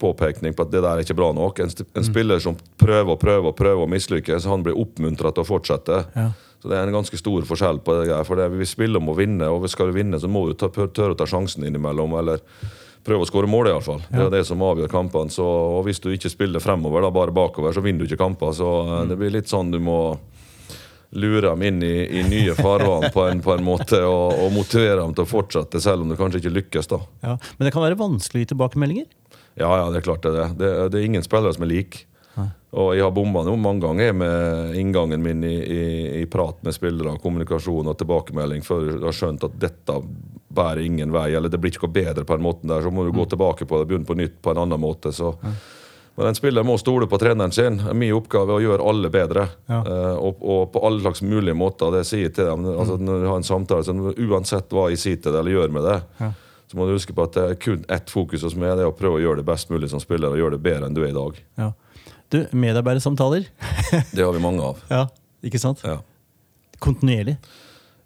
påpekning 0.03 0.55
på 0.55 0.65
at 0.65 0.71
det 0.71 0.81
der 0.83 0.97
er 0.97 1.05
ikke 1.05 1.15
bra 1.15 1.29
nok. 1.35 1.61
En, 1.63 1.71
en 1.71 2.01
mm. 2.01 2.07
spiller 2.09 2.41
som 2.43 2.57
prøver 2.81 3.13
og 3.13 3.21
prøver 3.21 3.53
og 3.53 3.55
prøver 3.55 3.85
og 3.85 3.91
mislykkes, 3.93 4.49
han 4.49 4.65
blir 4.65 4.75
oppmuntra 4.79 5.31
til 5.31 5.45
å 5.45 5.47
fortsette. 5.47 6.01
Ja. 6.17 6.31
Så 6.63 6.69
det 6.71 6.77
er 6.79 6.87
en 6.87 6.95
ganske 6.95 7.17
stor 7.19 7.43
forskjell 7.43 7.81
på 7.83 7.93
det. 7.97 8.05
der, 8.07 8.23
For 8.23 8.39
det, 8.39 8.45
vi 8.55 8.63
spiller 8.63 9.01
om 9.01 9.09
å 9.11 9.17
vinne, 9.17 9.49
og 9.51 9.65
skal 9.67 9.89
du 9.91 9.97
vinne, 9.97 10.15
så 10.15 10.29
må 10.31 10.45
du 10.47 10.53
ta, 10.55 10.69
tørre 10.71 11.11
å 11.11 11.17
ta 11.19 11.25
sjansen 11.27 11.65
innimellom. 11.67 12.13
Eller 12.21 12.39
prøve 13.03 13.25
å 13.25 13.27
skåre 13.27 13.49
mål, 13.51 13.67
iallfall. 13.73 13.99
Det 14.07 14.21
er 14.23 14.29
det 14.31 14.45
som 14.47 14.63
avgjør 14.63 14.87
kampene. 14.93 15.33
Så, 15.33 15.43
og 15.43 15.81
hvis 15.83 15.99
du 15.99 16.07
ikke 16.13 16.31
spiller 16.31 16.63
fremover, 16.63 17.03
da, 17.03 17.09
bare 17.11 17.35
bakover, 17.35 17.75
så 17.75 17.83
vinner 17.83 17.99
du 17.99 18.07
ikke 18.07 18.21
kamper. 18.21 18.55
Så 18.55 18.69
mm. 18.87 19.11
det 19.11 19.17
blir 19.19 19.35
litt 19.35 19.51
sånn 19.51 19.73
du 19.75 19.81
må 19.83 19.97
lure 21.19 21.43
dem 21.49 21.67
inn 21.67 21.83
i, 21.83 21.91
i 22.21 22.23
nye 22.31 22.55
farvann 22.55 23.09
på 23.11 23.27
en, 23.27 23.43
på 23.43 23.57
en 23.57 23.67
måte, 23.67 23.99
og, 24.07 24.39
og 24.45 24.55
motivere 24.55 25.01
dem 25.01 25.11
til 25.19 25.27
å 25.27 25.29
fortsette, 25.33 25.83
selv 25.83 26.07
om 26.07 26.15
du 26.15 26.17
kanskje 26.17 26.45
ikke 26.45 26.55
lykkes. 26.61 26.89
da. 26.95 27.01
Ja. 27.27 27.35
Men 27.57 27.67
det 27.67 27.75
kan 27.75 27.83
være 27.83 27.99
vanskelig 27.99 28.47
tilbakemeldinger? 28.53 29.11
Ja, 29.59 29.67
ja, 29.67 29.91
det 29.91 29.99
er 29.99 30.07
klart 30.07 30.23
det 30.23 30.31
er 30.31 30.39
det. 30.39 30.49
Det, 30.63 30.73
det 30.95 31.03
er 31.03 31.11
ingen 31.11 31.27
spillere 31.27 31.59
som 31.59 31.67
er 31.67 31.73
like. 31.75 32.07
Og 32.73 32.95
jeg 32.97 33.03
har 33.05 33.11
bomma 33.13 33.43
nå 33.45 33.53
mange 33.61 33.83
ganger 33.85 34.15
med 34.17 34.75
inngangen 34.81 35.21
min 35.21 35.43
i, 35.45 35.53
i, 35.61 35.81
i 36.21 36.25
prat 36.25 36.57
med 36.65 36.73
spillere, 36.73 37.19
kommunikasjon 37.21 37.91
og 37.91 37.97
tilbakemelding 37.99 38.63
før 38.65 38.87
du 38.97 39.05
har 39.05 39.13
skjønt 39.13 39.43
at 39.45 39.59
dette 39.61 39.97
bærer 40.53 40.81
ingen 40.81 41.13
vei, 41.13 41.27
eller 41.37 41.49
det 41.53 41.59
blir 41.61 41.69
ikke 41.73 41.85
noe 41.85 41.93
bedre 41.99 42.25
på 42.25 42.33
den 42.37 42.45
måten 42.45 42.69
der. 42.73 42.81
Så 42.81 42.89
må 42.93 43.05
du 43.05 43.11
gå 43.13 43.25
tilbake 43.29 43.67
på 43.69 43.77
det, 43.77 43.87
begynne 43.91 44.09
på 44.09 44.17
nytt 44.17 44.39
på 44.41 44.53
en 44.55 44.63
annen 44.65 44.81
måte. 44.81 45.13
Så. 45.13 45.35
Men 46.17 46.29
en 46.31 46.37
spiller 46.37 46.65
må 46.65 46.75
stole 46.81 47.07
på 47.09 47.17
treneren 47.21 47.53
sin. 47.53 47.77
Min 47.97 48.13
oppgave 48.17 48.53
er 48.53 48.59
å 48.59 48.65
gjøre 48.65 48.89
alle 48.89 49.09
bedre. 49.13 49.47
Ja. 49.69 49.79
Eh, 49.81 50.17
og, 50.17 50.41
og 50.41 50.67
på 50.73 50.81
alle 50.85 51.01
slags 51.05 51.21
mulige 51.25 51.57
måter. 51.57 51.93
Det 51.95 52.03
sier 52.09 52.27
jeg 52.27 52.35
til 52.37 52.49
dem. 52.49 52.65
Altså, 52.73 52.97
når 53.01 53.21
du 53.23 53.29
har 53.31 53.39
en 53.41 53.47
samtale, 53.47 53.85
så 53.85 53.93
Uansett 54.27 54.73
hva 54.73 54.89
jeg 54.93 55.01
sier 55.01 55.21
til 55.21 55.33
deg 55.33 55.41
eller 55.41 55.57
gjør 55.59 55.73
med 55.77 55.87
det, 55.89 55.99
Ja. 56.21 56.29
så 56.69 56.77
må 56.77 56.85
du 56.89 56.93
huske 56.97 57.13
på 57.17 57.25
at 57.29 57.37
det 57.37 57.45
er 57.49 57.57
kun 57.65 57.85
ett 57.97 58.13
fokus 58.13 58.45
hos 58.45 58.57
meg. 58.57 58.75
Det 58.77 58.85
er 58.85 58.91
å 58.93 58.97
prøve 58.97 59.17
å 59.21 59.25
gjøre 59.25 59.41
det 59.41 59.49
best 59.49 59.69
mulig 59.73 59.89
som 59.93 60.01
spiller 60.01 60.33
og 60.33 60.41
gjøre 60.41 60.57
det 60.59 60.65
bedre 60.69 60.89
enn 60.89 60.97
du 60.97 61.01
er 61.05 61.09
i 61.13 61.17
dag. 61.17 61.41
Ja. 61.61 61.71
Du, 62.33 62.39
medarbeidersamtaler? 62.57 63.45
Det 64.15 64.23
har 64.23 64.33
vi 64.33 64.41
mange 64.41 64.65
av. 64.65 64.79
Ja, 64.89 65.03
ikke 65.45 65.61
sant? 65.61 65.83
Ja. 65.85 65.99
Kontinuerlig. 66.81 67.37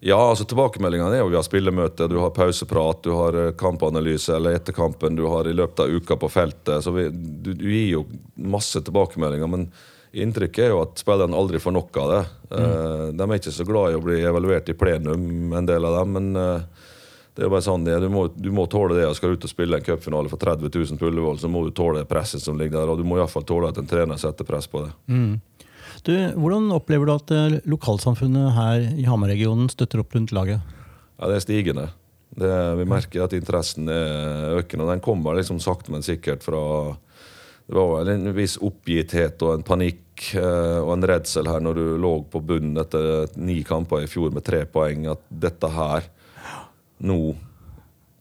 Ja, 0.04 0.18
altså 0.30 0.46
Tilbakemeldingene 0.46 1.16
er 1.16 1.24
jo 1.24 1.30
vi 1.32 1.38
har 1.40 1.46
spillemøte, 1.46 2.06
du 2.12 2.20
har 2.22 2.34
pauseprat, 2.36 3.00
du 3.08 3.16
har 3.16 3.38
eh, 3.40 3.54
kampanalyse 3.58 4.36
eller 4.36 4.60
etter 4.60 4.76
kampen, 4.76 5.16
du 5.18 5.26
har 5.32 5.48
i 5.50 5.56
løpet 5.56 5.86
av 5.86 5.94
uka 5.96 6.20
på 6.22 6.30
feltet. 6.30 6.84
Så 6.86 6.94
vi, 6.94 7.08
du, 7.10 7.54
du 7.56 7.66
gir 7.72 7.88
jo 7.96 8.04
masse 8.36 8.84
tilbakemeldinger, 8.86 9.50
men 9.50 9.70
inntrykket 10.12 10.68
er 10.68 10.76
jo 10.76 10.84
at 10.84 11.02
spillerne 11.02 11.38
aldri 11.38 11.62
får 11.64 11.74
nok 11.80 11.98
av 12.04 12.14
det. 12.14 12.22
Eh, 12.60 13.08
de 13.18 13.26
er 13.26 13.40
ikke 13.40 13.56
så 13.56 13.66
glad 13.68 13.96
i 13.96 13.98
å 13.98 14.04
bli 14.04 14.20
evaluert 14.22 14.70
i 14.70 14.78
plenum, 14.78 15.56
en 15.58 15.72
del 15.72 15.88
av 15.90 15.98
dem, 16.02 16.14
men 16.20 16.44
eh, 16.44 16.86
det 17.38 17.44
er 17.44 17.52
jo 17.52 17.54
bare 17.54 17.62
sånn 17.62 17.84
det. 17.86 18.00
Du 18.02 18.08
må, 18.10 18.24
du 18.34 18.48
må 18.50 18.64
tåle 18.66 18.96
det. 18.98 19.06
Skal 19.14 19.30
du 19.30 19.38
ut 19.38 19.44
og 19.46 19.52
spille 19.52 19.78
en 19.78 19.84
cupfinale 19.86 20.30
for 20.32 20.42
30 20.42 20.72
000 20.74 20.98
på 20.98 21.06
Ullevål, 21.12 21.38
så 21.38 21.52
må 21.54 21.62
du 21.68 21.70
tåle 21.78 22.02
presset 22.10 22.42
som 22.42 22.58
ligger 22.58 22.80
der, 22.80 22.90
og 22.90 22.98
du 22.98 23.06
må 23.06 23.20
iallfall 23.20 23.46
tåle 23.46 23.70
at 23.70 23.78
en 23.78 23.86
trener 23.86 24.18
setter 24.18 24.48
press 24.48 24.66
på 24.72 24.82
det. 24.88 24.90
Du, 26.02 26.14
hvordan 26.34 26.72
opplever 26.74 27.06
du 27.06 27.14
at 27.14 27.36
eh, 27.36 27.60
lokalsamfunnet 27.70 28.56
her 28.58 28.88
i 28.98 29.06
Hamar-regionen 29.06 29.70
støtter 29.70 30.02
opp 30.02 30.18
rundt 30.18 30.34
laget? 30.34 30.66
Ja, 31.20 31.30
Det 31.30 31.38
er 31.38 31.46
stigende. 31.46 31.88
Det, 32.38 32.50
vi 32.82 32.90
merker 32.90 33.28
at 33.28 33.38
interessen 33.38 33.86
er 33.86 34.58
økende, 34.58 34.88
og 34.88 34.96
den 34.96 35.06
kommer 35.06 35.38
liksom 35.38 35.62
sakte, 35.62 35.94
men 35.94 36.06
sikkert 36.06 36.42
fra 36.46 36.98
Det 37.68 37.78
var 37.78 38.10
en 38.10 38.34
viss 38.34 38.58
oppgitthet 38.64 39.42
og 39.46 39.60
en 39.60 39.70
panikk 39.70 40.34
eh, 40.34 40.82
og 40.82 40.96
en 40.98 41.10
redsel 41.14 41.54
her 41.54 41.62
når 41.62 41.78
du 41.78 41.88
lå 42.02 42.14
på 42.34 42.42
bunnen 42.42 42.82
etter 42.82 43.28
ni 43.38 43.62
kamper 43.62 44.06
i 44.06 44.10
fjor 44.10 44.34
med 44.34 44.46
tre 44.48 44.66
poeng, 44.66 45.06
at 45.12 45.22
dette 45.30 45.70
her 45.70 46.16
Nå 47.00 47.36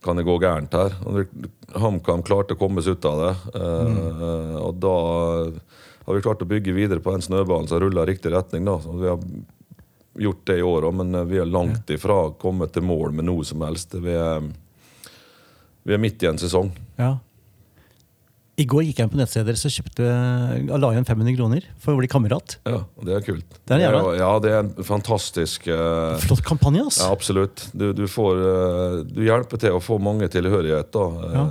kan 0.03 0.15
det 0.19 0.23
gå 0.27 0.37
gærent 0.39 0.71
her. 0.77 0.93
HamKam 1.75 2.21
klarte 2.23 2.53
å 2.55 2.59
komme 2.59 2.81
seg 2.85 2.97
ut 2.99 3.05
av 3.09 3.19
det. 3.23 3.33
eh, 3.59 4.55
Og 4.61 4.75
da 4.79 4.93
har 6.07 6.15
vi 6.15 6.21
klart 6.23 6.41
å 6.45 6.47
bygge 6.47 6.73
videre 6.75 6.99
på 7.03 7.11
den 7.11 7.21
snøballen 7.25 7.67
som 7.67 7.79
ruller 7.81 8.07
i 8.07 8.13
riktig 8.13 8.31
retning. 8.31 8.65
da. 8.65 8.77
Så 8.79 8.93
vi 9.01 9.07
har 9.09 9.19
gjort 10.17 10.45
det 10.45 10.59
i 10.59 10.65
år 10.65 10.87
òg, 10.87 10.93
men 11.01 11.15
eh, 11.15 11.23
vi 11.25 11.37
er 11.41 11.45
langt 11.49 11.89
ifra 11.89 12.31
kommet 12.39 12.71
til 12.73 12.83
mål 12.83 13.11
med 13.17 13.25
noe 13.25 13.43
som 13.43 13.61
helst. 13.65 13.93
Vi 13.93 14.13
er, 14.13 14.41
vi 15.83 15.93
er 15.93 16.01
midt 16.01 16.23
i 16.23 16.27
en 16.29 16.37
sesong. 16.41 16.71
Ja. 16.97 17.17
I 18.57 18.65
går 18.65 18.81
gikk 18.87 18.97
jeg 18.97 19.05
inn 19.05 19.11
på 19.13 19.19
nettstedet 19.19 19.51
deres 19.51 19.63
og 19.69 19.73
kjøpte, 19.75 20.05
og 20.73 20.79
la 20.81 20.87
igjen 20.95 21.05
500 21.05 21.35
kroner 21.37 21.65
for 21.83 21.93
å 21.93 21.99
bli 21.99 22.07
kamerat. 22.09 22.55
Ja, 22.65 22.79
det 23.05 23.13
er 23.19 23.25
kult. 23.27 23.59
Det 23.69 23.75
er 23.75 23.83
jævla- 23.83 23.99
jo- 24.01 24.15
ja, 24.17 24.29
det 24.41 24.49
er 24.55 24.59
en 24.63 24.71
fantastisk 24.87 25.67
uh, 25.69 26.15
Flott 26.23 26.41
kampanje, 26.47 26.87
ass! 26.89 26.97
Ja, 27.03 27.11
absolutt. 27.13 27.67
Du, 27.77 27.91
du, 27.93 28.07
får, 28.09 28.41
uh, 28.41 28.95
du 29.05 29.21
hjelper 29.27 29.61
til 29.61 29.77
å 29.77 29.83
få 29.83 29.99
mange 30.01 30.25
tilhørighet. 30.33 30.89
Da, 30.95 31.05
Uh, 31.05 31.37
Ja. 31.37 31.45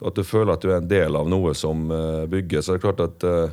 Og 0.00 0.06
at 0.06 0.14
du 0.16 0.22
føler 0.24 0.54
at 0.54 0.62
du 0.62 0.70
er 0.70 0.78
en 0.78 0.86
del 0.88 1.16
av 1.18 1.26
noe 1.28 1.50
som 1.58 1.90
eh, 1.92 2.22
bygges. 2.32 2.64
Så 2.64 2.72
det 2.72 2.78
er 2.78 2.84
klart 2.86 3.02
at 3.04 3.24
eh, 3.28 3.50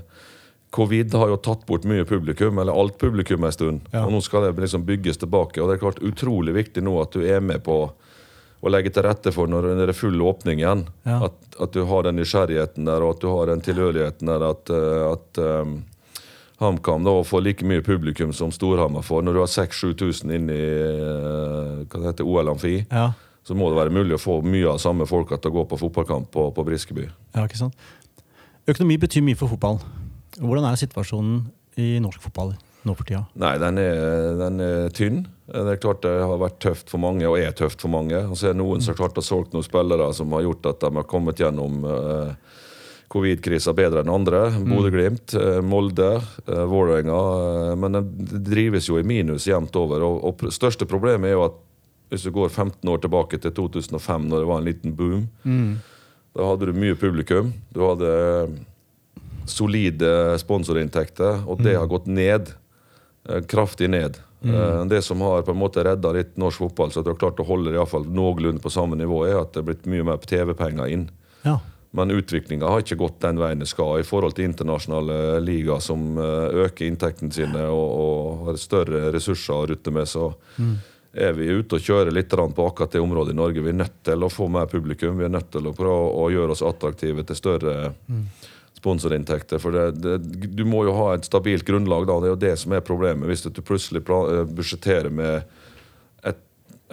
Covid 0.71 1.11
har 1.19 1.27
jo 1.33 1.35
tatt 1.43 1.65
bort 1.67 1.83
mye 1.83 2.05
publikum, 2.07 2.61
eller 2.61 2.71
alt 2.71 2.95
publikum 3.01 3.43
en 3.43 3.51
stund. 3.51 3.81
Ja. 3.91 4.05
Og 4.05 4.13
nå 4.13 4.21
skal 4.23 4.45
det 4.45 4.53
liksom 4.63 4.85
bygges 4.87 5.19
tilbake. 5.19 5.59
Og 5.59 5.67
det 5.67 5.75
er 5.75 5.81
klart 5.83 5.99
utrolig 6.07 6.53
viktig 6.55 6.85
nå 6.87 6.93
at 7.01 7.11
du 7.17 7.25
er 7.27 7.41
med 7.43 7.65
på 7.67 7.81
å 8.61 8.71
legge 8.73 8.89
til 8.93 9.05
rette 9.05 9.31
for 9.35 9.49
når 9.51 9.67
det 9.77 9.85
er 9.89 9.93
full 9.97 10.21
åpning 10.25 10.61
igjen. 10.63 10.85
Ja. 11.05 11.19
At, 11.29 11.35
at 11.61 11.75
du 11.75 11.83
har 11.85 12.07
den 12.07 12.17
nysgjerrigheten 12.17 12.87
der, 12.89 13.03
og 13.05 13.15
at 13.17 13.21
du 13.21 13.27
har 13.29 13.51
den 13.51 13.61
tilhørigheten 13.65 14.31
der. 14.31 14.45
At, 14.49 14.71
eh, 14.73 15.03
at 15.11 15.41
um, 15.61 15.75
HamKam 16.57 17.05
da 17.05 17.13
får 17.27 17.43
like 17.45 17.67
mye 17.69 17.83
publikum 17.85 18.31
som 18.33 18.49
Storhamar 18.55 19.05
får. 19.05 19.21
Når 19.27 19.37
du 19.37 19.41
har 19.43 19.51
6000-7000 19.53 20.33
inn 20.39 20.49
i 20.49 20.57
eh, 20.57 21.85
hva 21.85 22.01
det 22.01 22.07
heter, 22.09 22.25
OL 22.25 22.49
Amfi, 22.55 22.79
Ja. 22.89 23.11
så 23.45 23.55
må 23.55 23.69
det 23.69 23.77
være 23.77 23.93
mulig 23.93 24.17
å 24.17 24.23
få 24.23 24.39
mye 24.41 24.73
av 24.73 24.81
samme 24.81 25.05
folka 25.07 25.37
til 25.37 25.53
å 25.53 25.59
gå 25.61 25.67
på 25.69 25.77
fotballkamp 25.85 26.31
på, 26.33 26.47
på 26.57 26.65
Briskeby. 26.67 27.05
ja, 27.37 27.45
ikke 27.45 27.61
sant? 27.61 27.77
Økonomi 28.67 28.97
betyr 28.99 29.23
mye 29.23 29.37
for 29.39 29.47
fotball. 29.53 29.77
Hvordan 30.41 30.65
er 30.67 30.75
situasjonen 30.81 31.45
i 31.79 31.99
norsk 32.03 32.19
fotball 32.25 32.55
nå 32.85 32.93
for 32.95 33.03
tida? 33.07 33.23
Nei, 33.39 33.55
den 33.61 33.77
er, 33.81 33.97
den 34.39 34.59
er 34.63 34.89
tynn. 34.95 35.23
Det 35.47 35.73
er 35.73 35.79
klart 35.81 36.01
det 36.03 36.11
har 36.21 36.37
vært 36.41 36.59
tøft 36.63 36.89
for 36.91 36.99
mange, 36.99 37.25
og 37.27 37.37
er 37.39 37.51
tøft 37.55 37.81
for 37.81 37.91
mange. 37.91 38.19
Og 38.27 38.35
så 38.37 38.49
er 38.49 38.53
det 38.55 38.61
noen 38.61 38.81
som 38.83 38.95
klart 38.95 39.15
har 39.17 39.25
solgt 39.25 39.53
noen 39.55 39.65
spillere 39.65 40.07
som 40.15 40.31
har 40.35 40.45
gjort 40.45 40.69
at 40.73 40.79
de 40.85 40.91
har 40.99 41.07
kommet 41.07 41.39
gjennom 41.39 41.83
eh, 41.87 42.31
covid-krisa 43.11 43.73
bedre 43.75 44.03
enn 44.03 44.11
andre. 44.11 44.41
Bodø-Glimt, 44.67 45.33
eh, 45.39 45.61
Molde, 45.63 46.09
eh, 46.47 46.63
Vålerenga. 46.67 47.19
eh, 47.71 47.75
men 47.79 47.91
det 47.99 48.41
drives 48.51 48.89
jo 48.91 48.99
i 48.99 49.03
minus 49.07 49.47
jevnt 49.47 49.75
over. 49.79 50.03
Og, 50.03 50.23
og 50.27 50.51
største 50.51 50.87
problemet 50.87 51.31
er 51.31 51.37
jo 51.37 51.45
at 51.47 51.59
hvis 52.11 52.23
du 52.23 52.31
går 52.31 52.49
15 52.53 52.87
år 52.87 53.01
tilbake 53.03 53.39
til 53.43 53.51
2005, 53.51 54.27
når 54.31 54.39
det 54.43 54.47
var 54.47 54.61
en 54.61 54.67
liten 54.67 54.93
boom, 54.95 55.25
da 56.37 56.45
hadde 56.51 56.69
du 56.69 56.77
mye 56.77 56.95
publikum. 56.95 57.49
Du 57.75 57.81
hadde 57.83 58.11
eh, 58.11 58.55
solide 59.47 60.35
sponsorinntekter, 60.39 61.43
og 61.47 61.63
det 61.63 61.75
har 61.79 61.87
gått 61.87 62.07
ned. 62.11 62.51
Eh, 63.29 63.43
Kraftig 63.49 63.89
ned. 63.89 64.19
Mm. 64.41 64.89
Det 64.91 65.01
som 65.01 65.21
har 65.25 65.41
på 65.41 65.51
en 65.51 65.57
måte 65.57 65.81
redda 65.83 66.11
litt 66.13 66.35
norsk 66.37 66.61
fotball, 66.61 66.91
så 66.93 67.01
at 67.01 67.07
du 67.07 67.09
har 67.09 67.17
klart 67.17 67.39
å 67.41 67.45
holde 67.47 67.71
det 67.71 67.79
i 67.79 67.79
hvert 67.81 67.89
fall 67.89 68.05
noenlunde 68.05 68.61
på 68.61 68.69
samme 68.69 68.95
nivå, 68.99 69.23
er 69.25 69.39
at 69.39 69.55
det 69.55 69.63
er 69.63 69.65
blitt 69.71 69.87
mye 69.89 70.05
mer 70.05 70.21
TV-penger 70.21 70.91
inn. 70.93 71.07
Ja. 71.41 71.55
Men 71.97 72.13
utviklinga 72.13 72.69
har 72.69 72.83
ikke 72.83 72.99
gått 72.99 73.21
den 73.23 73.39
veien 73.41 73.63
det 73.63 73.69
skal 73.71 74.01
i 74.01 74.05
forhold 74.05 74.35
til 74.37 74.45
internasjonale 74.45 75.39
ligaer 75.41 75.81
som 75.81 76.19
eh, 76.21 76.59
øker 76.67 76.85
inntektene 76.85 77.33
sine 77.33 77.65
og, 77.73 77.87
og 78.03 78.45
har 78.51 78.61
større 78.61 79.07
ressurser 79.15 79.55
å 79.55 79.65
rutte 79.71 79.93
med. 79.95 80.05
Så 80.11 80.29
er 81.17 81.33
vi 81.33 81.47
ute 81.49 81.79
og 81.79 81.87
kjører 81.87 82.13
litt 82.13 82.29
på 82.29 82.67
akkurat 82.67 82.93
det 82.93 83.01
området 83.01 83.33
i 83.33 83.39
Norge. 83.39 83.63
Vi 83.65 83.73
er 83.73 83.81
nødt 83.81 84.03
til 84.05 84.23
å 84.23 84.29
få 84.29 84.47
mer 84.53 84.69
publikum. 84.69 85.17
Vi 85.17 85.25
er 85.25 85.33
nødt 85.33 85.49
til 85.55 85.65
å 85.65 85.73
prøve 85.73 86.11
å 86.13 86.29
gjøre 86.33 86.53
oss 86.53 86.65
attraktive 86.65 87.25
til 87.25 87.39
større 87.39 87.77
sponsorinntekter. 88.77 89.61
For 89.61 89.73
det, 89.73 89.85
det, 90.01 90.17
du 90.55 90.65
må 90.67 90.85
jo 90.87 90.95
ha 90.97 91.13
et 91.15 91.27
stabilt 91.27 91.65
grunnlag. 91.67 92.07
da, 92.07 92.19
Det 92.21 92.29
er 92.29 92.35
jo 92.35 92.43
det 92.47 92.55
som 92.61 92.75
er 92.77 92.85
problemet. 92.85 93.27
Hvis 93.29 93.45
du 93.47 93.61
plutselig 93.61 94.03
eh, 94.05 94.43
budsjetterer 94.45 95.09
med 95.13 95.47
et 96.27 96.39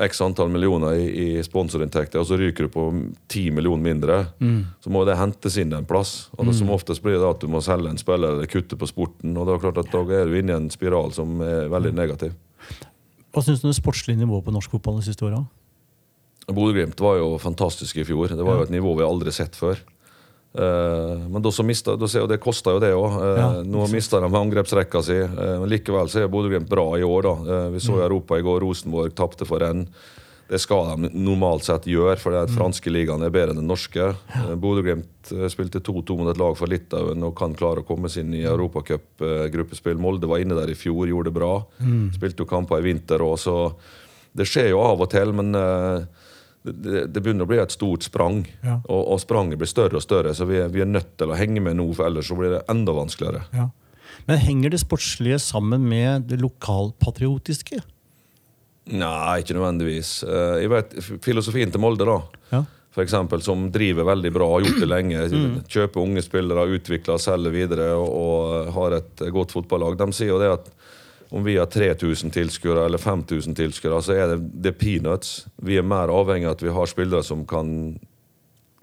x 0.08 0.22
antall 0.24 0.50
millioner 0.50 0.96
i, 0.98 1.06
i 1.38 1.42
sponsorinntekter, 1.44 2.18
og 2.18 2.26
så 2.26 2.38
ryker 2.40 2.66
du 2.66 2.72
på 2.74 2.86
ti 3.30 3.44
millioner 3.54 3.84
mindre, 3.84 4.16
så 4.82 4.90
må 4.90 5.04
det 5.06 5.18
hentes 5.20 5.58
inn 5.60 5.72
en 5.76 5.86
plass. 5.86 6.30
Og 6.34 6.48
det 6.48 6.56
som 6.58 6.72
oftest 6.74 7.04
blir 7.04 7.20
det 7.20 7.28
at 7.28 7.44
du 7.44 7.46
må 7.52 7.62
selge 7.62 7.92
en 7.92 8.00
spiller 8.00 8.34
eller 8.34 8.50
kutte 8.50 8.78
på 8.80 8.88
sporten. 8.90 9.36
Og 9.36 9.46
det 9.46 9.54
er 9.54 9.62
klart 9.68 9.78
at 9.84 9.92
da 9.92 10.02
er 10.18 10.26
du 10.26 10.34
inne 10.40 10.56
i 10.56 10.58
en 10.64 10.72
spiral 10.72 11.14
som 11.14 11.38
er 11.46 11.70
veldig 11.70 11.94
negativ. 11.94 12.34
Hva 13.34 13.42
syns 13.42 13.62
du 13.62 13.68
om 13.68 13.72
det 13.74 13.78
sportslige 13.78 14.18
nivået 14.18 14.46
på 14.46 14.54
norsk 14.54 14.74
fotball 14.74 14.98
de 14.98 15.08
siste 15.08 15.26
åra? 15.26 15.44
Bodø-Glimt 16.50 17.00
var 17.00 17.18
jo 17.18 17.34
fantastisk 17.40 17.96
i 17.98 18.04
fjor. 18.06 18.34
Det 18.34 18.44
var 18.44 18.60
jo 18.60 18.66
et 18.66 18.74
nivå 18.74 18.92
vi 18.98 19.06
aldri 19.06 19.30
har 19.32 19.38
sett 19.38 19.56
før. 19.56 19.78
Eh, 20.54 21.22
men 21.28 21.42
da 21.42 21.50
så 21.50 21.64
mistet, 21.66 21.98
da 21.98 22.06
ser 22.10 22.26
det 22.30 22.38
kosta 22.42 22.76
jo 22.76 22.82
det 22.82 22.92
òg. 22.94 23.14
Ja, 23.38 23.48
nå 23.66 23.88
mista 23.90 24.20
de 24.22 24.28
angrepsrekka 24.30 25.02
si. 25.02 25.16
eh, 25.24 25.54
men 25.60 25.70
likevel 25.72 26.10
så 26.12 26.22
er 26.24 26.28
Bodø-Glimt 26.30 26.68
bra 26.70 26.92
i 26.98 27.02
år. 27.02 27.22
da. 27.26 27.34
Eh, 27.64 27.70
vi 27.74 27.80
så 27.82 27.98
i 27.98 28.04
Europa 28.06 28.38
i 28.38 28.44
går 28.46 28.60
Rosenborg 28.62 29.14
tapte 29.18 29.44
for 29.48 29.62
en. 29.66 29.88
Det 30.46 30.58
skal 30.60 30.98
de 31.00 31.08
normalt 31.16 31.64
sett 31.64 31.86
gjøre, 31.88 32.18
for 32.20 32.30
det 32.30 32.38
er 32.38 32.46
at 32.50 32.52
franske 32.52 32.90
ligaen 32.92 33.22
er 33.24 33.30
bedre 33.32 33.54
enn 33.54 33.62
den 33.62 33.66
norske. 33.66 34.10
Eh, 34.36 34.54
Bodø-Glimt 34.60 35.32
eh, 35.32 35.48
spilte 35.48 35.80
2-2 35.80 36.18
mot 36.20 36.28
et 36.30 36.38
lag 36.38 36.54
fra 36.54 36.68
Litauen 36.68 37.24
og 37.24 37.34
kan 37.34 37.54
klare 37.56 37.80
å 37.80 37.86
komme 37.88 38.10
seg 38.12 38.26
inn 38.26 38.34
i 38.38 38.44
Europacup-gruppespill. 38.44 39.98
Molde 39.98 40.28
var 40.30 40.38
inne 40.44 40.54
der 40.58 40.70
i 40.70 40.76
fjor, 40.78 41.08
gjorde 41.08 41.32
det 41.32 41.38
bra. 41.40 41.54
Spilte 42.14 42.44
jo 42.44 42.50
kamper 42.50 42.78
i 42.78 42.92
vinter 42.92 43.24
òg, 43.24 43.38
så 43.40 43.56
det 44.36 44.46
skjer 44.50 44.70
jo 44.74 44.82
av 44.84 45.00
og 45.00 45.10
til, 45.10 45.32
men 45.32 45.54
eh, 45.54 46.04
det, 46.64 47.06
det- 47.12 47.20
begynner 47.22 47.44
å 47.44 47.50
bli 47.50 47.58
et 47.60 47.70
stort 47.74 48.02
sprang. 48.06 48.42
Ja. 48.64 48.78
Og, 48.88 49.02
og 49.14 49.20
spranget 49.20 49.58
blir 49.60 49.68
større 49.68 49.98
og 50.00 50.04
større, 50.04 50.32
så 50.34 50.46
vi 50.48 50.56
er, 50.62 50.68
vi 50.72 50.80
er 50.80 50.88
nødt 50.88 51.16
til 51.20 51.28
å 51.30 51.36
henge 51.38 51.60
med 51.60 51.76
nå, 51.76 51.88
for 51.94 52.08
ellers 52.08 52.30
så 52.30 52.36
blir 52.38 52.54
det 52.56 52.62
enda 52.72 52.94
vanskeligere. 52.96 53.44
Ja. 53.52 53.68
Men 54.28 54.38
henger 54.40 54.72
det 54.72 54.80
sportslige 54.80 55.38
sammen 55.42 55.84
med 55.90 56.28
det 56.30 56.38
lokalpatriotiske? 56.40 57.82
Nei, 58.94 59.40
ikke 59.40 59.56
nødvendigvis. 59.56 60.10
Eh, 60.28 60.62
Jeg 60.62 60.70
vet, 60.72 60.94
Filosofien 61.24 61.70
til 61.72 61.80
Molde, 61.80 62.04
da, 62.08 62.18
Ja. 62.52 62.62
for 62.92 63.02
eksempel, 63.04 63.42
som 63.42 63.70
driver 63.72 64.04
veldig 64.04 64.32
bra, 64.32 64.48
har 64.52 64.60
gjort 64.64 64.80
det 64.80 64.88
lenge. 64.88 65.22
Kjøper 65.68 66.00
unge 66.02 66.22
spillere, 66.22 66.66
utvikler, 66.78 67.18
selger 67.18 67.50
videre 67.50 67.88
og, 67.96 68.08
og 68.14 68.72
har 68.76 68.92
et 69.00 69.16
godt 69.32 69.52
fotballag. 69.56 69.96
De 69.98 70.08
sier 70.12 70.28
jo 70.32 70.38
det 70.38 70.52
at 70.52 70.68
om 71.34 71.44
vi 71.44 71.56
har 71.58 71.66
3000 71.66 72.30
tilskuere 72.30 72.84
eller 72.86 72.98
5000 72.98 73.56
tilskuere, 73.58 73.96
så 74.06 74.14
er 74.14 74.28
det, 74.30 74.36
det 74.62 74.72
peanuts. 74.78 75.48
Vi 75.66 75.74
er 75.80 75.82
mer 75.82 76.12
avhengig 76.14 76.46
av 76.46 76.54
at 76.54 76.62
vi 76.62 76.70
har 76.76 76.86
spillere 76.86 77.26
som 77.26 77.42
kan 77.50 77.72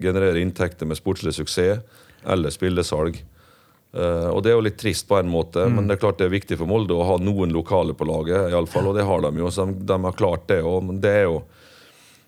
generere 0.02 0.42
inntekter 0.42 0.84
med 0.90 0.98
sportslig 0.98 1.32
suksess 1.38 1.80
eller 2.28 2.52
spillesalg. 2.52 3.16
Uh, 3.96 4.28
og 4.34 4.42
Det 4.44 4.52
er 4.52 4.58
jo 4.58 4.66
litt 4.68 4.76
trist 4.80 5.08
på 5.08 5.16
en 5.16 5.32
måte, 5.32 5.64
men 5.68 5.88
det 5.88 5.96
er 5.96 6.02
klart 6.04 6.20
det 6.20 6.28
er 6.28 6.34
viktig 6.36 6.60
for 6.60 6.68
Molde 6.68 6.92
å 6.92 7.08
ha 7.08 7.16
noen 7.24 7.56
lokale 7.56 7.96
på 7.96 8.04
laget. 8.08 8.52
I 8.52 8.58
alle 8.60 8.68
fall, 8.68 8.90
og 8.90 9.00
det 9.00 9.08
har 9.08 9.24
de 9.24 9.32
jo, 9.40 9.48
så 9.48 9.66
de, 9.70 9.80
de 9.88 9.98
har 10.04 10.20
klart 10.20 10.44
det. 10.52 10.60
Og, 10.60 10.84
men 10.90 11.00
det 11.00 11.16
er 11.22 11.26
jo 11.30 11.40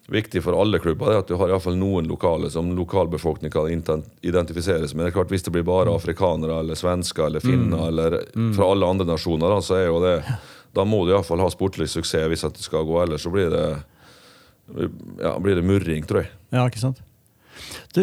viktig 0.07 0.43
for 0.45 0.57
alle 0.61 0.79
klubber 0.79 1.13
er 1.13 1.23
at 1.23 1.31
du 1.31 1.37
har 1.41 1.49
i 1.49 1.61
fall 1.63 1.79
noen 1.81 2.09
lokale 2.09 2.51
som 2.53 2.73
lokalbefolkningen 2.77 3.53
kan 3.53 3.71
identifiseres 3.71 4.27
identifisere 4.29 4.89
seg 4.89 4.99
med. 4.99 5.07
Det 5.07 5.13
er 5.13 5.17
klart 5.17 5.33
Hvis 5.33 5.47
det 5.47 5.55
blir 5.55 5.65
bare 5.65 5.95
afrikanere 5.95 6.59
eller 6.61 6.79
svensker 6.79 7.27
eller 7.27 7.45
finner 7.45 7.89
eller 7.89 8.19
fra 8.57 8.69
alle 8.71 8.91
andre 8.91 9.09
nasjoner, 9.09 9.49
da, 9.49 9.63
så 9.65 9.79
er 9.81 9.87
jo 9.89 10.03
det 10.05 10.19
Da 10.75 10.85
må 10.85 11.05
du 11.07 11.13
iallfall 11.15 11.41
ha 11.41 11.49
sportlig 11.53 11.89
suksess 11.89 12.29
hvis 12.29 12.45
at 12.45 12.57
det 12.57 12.65
skal 12.67 12.85
gå, 12.85 13.01
ellers 13.03 13.25
så 13.25 13.33
blir 13.33 13.51
det 13.53 13.67
ja, 15.21 15.39
blir 15.39 15.59
det 15.59 15.63
murring, 15.63 16.07
tror 16.09 16.25
jeg. 16.25 16.31
Ja, 16.55 16.65
ikke 16.67 16.81
sant? 16.81 17.03
Du, 17.95 18.01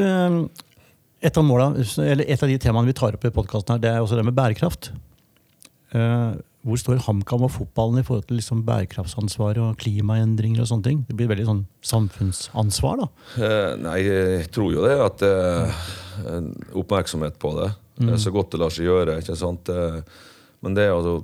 et 1.21 1.37
av, 1.37 1.45
målene, 1.45 1.83
eller 2.05 2.29
et 2.29 2.43
av 2.43 2.49
de 2.49 2.57
temaene 2.61 2.89
vi 2.89 2.95
tar 2.97 3.17
opp 3.17 3.25
i 3.25 3.33
podkasten, 3.33 3.81
det 3.81 3.89
er 3.89 4.01
også 4.01 4.19
det 4.19 4.25
med 4.27 4.37
bærekraft. 4.37 4.91
Eh, 5.91 6.31
hvor 6.61 6.77
står 6.77 6.99
HamKam 7.07 7.41
og 7.47 7.51
fotballen 7.55 7.99
i 8.01 8.05
forhold 8.05 8.27
til 8.29 8.37
liksom 8.37 8.59
bærekraftsansvar 8.67 9.57
og 9.63 9.77
klimaendringer 9.81 10.61
og 10.61 10.67
sånne 10.69 10.83
ting? 10.85 10.99
Det 11.07 11.15
blir 11.17 11.29
veldig 11.31 11.47
sånn 11.47 11.63
samfunnsansvar, 11.89 13.01
da. 13.01 13.07
Eh, 13.41 13.69
nei, 13.81 13.95
jeg 14.05 14.49
tror 14.53 14.73
jo 14.75 14.83
det 14.85 14.97
at 15.01 15.23
det 15.23 15.31
en 16.35 16.51
oppmerksomhet 16.77 17.39
på 17.41 17.55
det. 17.57 17.71
Det 18.01 18.13
er 18.13 18.21
så 18.21 18.33
godt 18.33 18.51
det 18.53 18.59
lar 18.61 18.69
seg 18.73 18.85
gjøre. 18.89 19.17
ikke 19.21 19.35
sant? 19.37 19.69
Eh, 19.69 20.01
Men 20.61 20.75
det 20.77 20.83
er 20.85 20.93
altså 20.93 21.23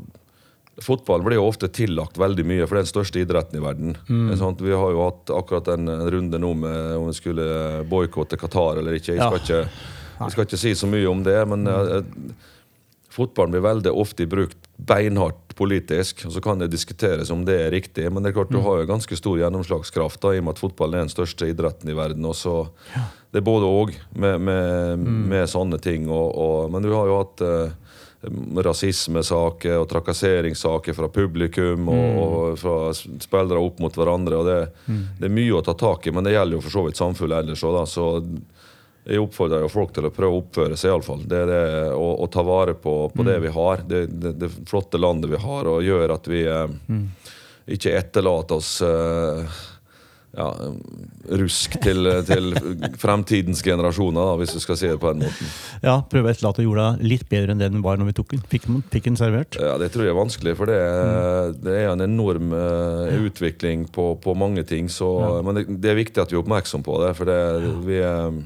Fotball 0.82 1.24
blir 1.26 1.38
jo 1.40 1.48
ofte 1.50 1.68
tillagt 1.74 2.18
veldig 2.22 2.44
mye, 2.46 2.66
for 2.68 2.78
det 2.78 2.84
er 2.84 2.86
den 2.86 2.92
største 2.94 3.22
idretten 3.24 3.58
i 3.58 3.62
verden. 3.64 3.96
Mm. 4.10 4.28
Vi 4.62 4.76
har 4.78 4.92
jo 4.94 5.00
hatt 5.08 5.32
akkurat 5.34 5.72
en 5.74 5.88
runde 6.14 6.38
nå 6.38 6.52
med 6.54 6.92
om 7.00 7.08
vi 7.08 7.14
skulle 7.18 7.84
boikotte 7.90 8.38
Qatar 8.38 8.78
eller 8.78 8.94
ikke. 8.94 9.16
Jeg 9.16 9.18
skal, 9.18 9.34
Ja. 9.34 9.64
ikke. 9.66 9.70
jeg 10.20 10.32
skal 10.36 10.46
ikke 10.46 10.58
si 10.62 10.72
så 10.78 10.86
mye 10.88 11.10
om 11.10 11.24
det, 11.26 11.48
men 11.50 11.66
eh, 11.66 12.04
fotballen 13.10 13.56
blir 13.56 13.66
veldig 13.66 13.92
ofte 13.98 14.28
brukt 14.30 14.67
beinhardt 14.78 15.56
politisk. 15.58 16.26
og 16.26 16.32
Så 16.32 16.42
kan 16.42 16.60
det 16.60 16.70
diskuteres 16.72 17.32
om 17.34 17.44
det 17.46 17.58
er 17.62 17.74
riktig, 17.74 18.06
men 18.14 18.24
det 18.24 18.32
er 18.32 18.38
klart 18.38 18.54
du 18.54 18.62
har 18.62 18.82
jo 18.82 18.90
ganske 18.90 19.18
stor 19.18 19.40
gjennomslagskraft 19.42 20.22
da, 20.22 20.36
i 20.36 20.42
og 20.42 20.48
med 20.48 20.58
at 20.58 20.62
fotballen 20.62 21.00
er 21.00 21.08
den 21.08 21.14
største 21.14 21.50
idretten 21.50 21.90
i 21.90 21.98
verden. 21.98 22.26
og 22.26 22.36
så 22.38 22.68
Det 23.32 23.42
er 23.42 23.50
både 23.50 23.66
òg 23.66 23.96
med, 24.14 24.40
med, 24.42 24.98
med, 25.02 25.50
sånne 25.50 25.82
ting. 25.82 26.08
Og, 26.10 26.30
og, 26.38 26.72
men 26.72 26.86
du 26.86 26.94
har 26.94 27.10
jo 27.10 27.18
hatt 27.18 27.42
eh, 27.42 27.74
rasismesaker 28.64 29.82
og 29.82 29.90
trakasseringssaker 29.90 30.96
fra 30.98 31.10
publikum 31.10 31.90
og, 31.90 32.22
og 32.22 32.62
fra 32.62 32.78
spillere 32.94 33.60
opp 33.60 33.82
mot 33.84 33.98
hverandre. 33.98 34.38
og 34.38 34.46
det, 34.48 34.60
det 35.20 35.28
er 35.28 35.38
mye 35.42 35.58
å 35.58 35.66
ta 35.66 35.74
tak 35.78 36.08
i, 36.08 36.14
men 36.14 36.24
det 36.26 36.38
gjelder 36.38 36.58
jo 36.58 36.64
for 36.66 36.78
så 36.78 36.86
vidt 36.88 37.02
samfunnet 37.02 37.42
ellers 37.42 37.66
òg. 37.66 37.82
Så 37.90 38.08
jeg 39.08 39.22
oppfordrer 39.24 39.64
jo 39.64 39.70
folk 39.72 39.94
til 39.96 40.08
å 40.10 40.12
prøve 40.12 40.36
å 40.36 40.42
oppføre 40.44 40.76
seg, 40.78 40.92
iallfall. 40.92 41.22
Det 41.32 41.38
er 41.46 41.52
det 41.54 41.62
å, 41.96 42.10
å 42.24 42.28
ta 42.34 42.44
vare 42.44 42.74
på, 42.76 42.98
på 43.16 43.24
det 43.28 43.38
vi 43.46 43.54
har. 43.56 43.86
Det, 43.88 44.02
det, 44.12 44.34
det 44.44 44.52
flotte 44.68 45.00
landet 45.00 45.32
vi 45.32 45.40
har, 45.40 45.70
og 45.72 45.82
gjør 45.86 46.16
at 46.18 46.28
vi 46.28 46.44
eh, 46.44 46.68
ikke 47.78 47.96
etterlater 48.00 48.60
oss 48.60 48.74
eh, 48.84 49.58
ja, 50.38 50.48
rusk 51.40 51.78
til, 51.82 52.06
til 52.28 52.52
fremtidens 53.02 53.64
generasjoner, 53.66 54.20
da, 54.28 54.36
hvis 54.42 54.54
du 54.54 54.60
skal 54.62 54.78
si 54.78 54.90
det 54.92 55.00
på 55.02 55.14
den 55.16 55.24
måten. 55.26 55.50
Ja, 55.86 55.96
Prøve 56.12 56.30
å 56.30 56.34
etterlate 56.36 56.66
jorda 56.66 56.90
litt 57.02 57.24
bedre 57.32 57.56
enn 57.56 57.64
det 57.64 57.72
den 57.74 57.82
var 57.86 57.98
når 57.98 58.12
vi 58.12 58.16
tok. 58.20 58.36
Fikk, 58.52 58.68
fikk 58.94 59.08
den 59.10 59.18
servert. 59.20 59.58
Ja, 59.62 59.78
Det 59.82 59.90
tror 59.96 60.06
jeg 60.06 60.14
er 60.14 60.20
vanskelig, 60.20 60.54
for 60.60 60.70
det, 60.70 60.78
er- 60.84 61.56
det 61.64 61.78
er 61.80 61.90
en 61.96 62.04
enorm 62.06 62.52
eh, 62.54 63.16
utvikling 63.30 63.88
på, 63.96 64.12
på 64.24 64.36
mange 64.38 64.68
ting. 64.68 64.92
Så, 64.94 65.10
Men 65.48 65.58
det, 65.62 65.66
det 65.82 65.94
er 65.96 66.00
viktig 66.04 66.22
at 66.22 66.32
vi 66.34 66.38
er 66.38 66.44
oppmerksom 66.44 66.86
på 66.86 67.00
det, 67.06 67.16
for 67.18 67.32
det, 67.32 67.40
vi, 67.88 67.98
eh, 68.04 68.44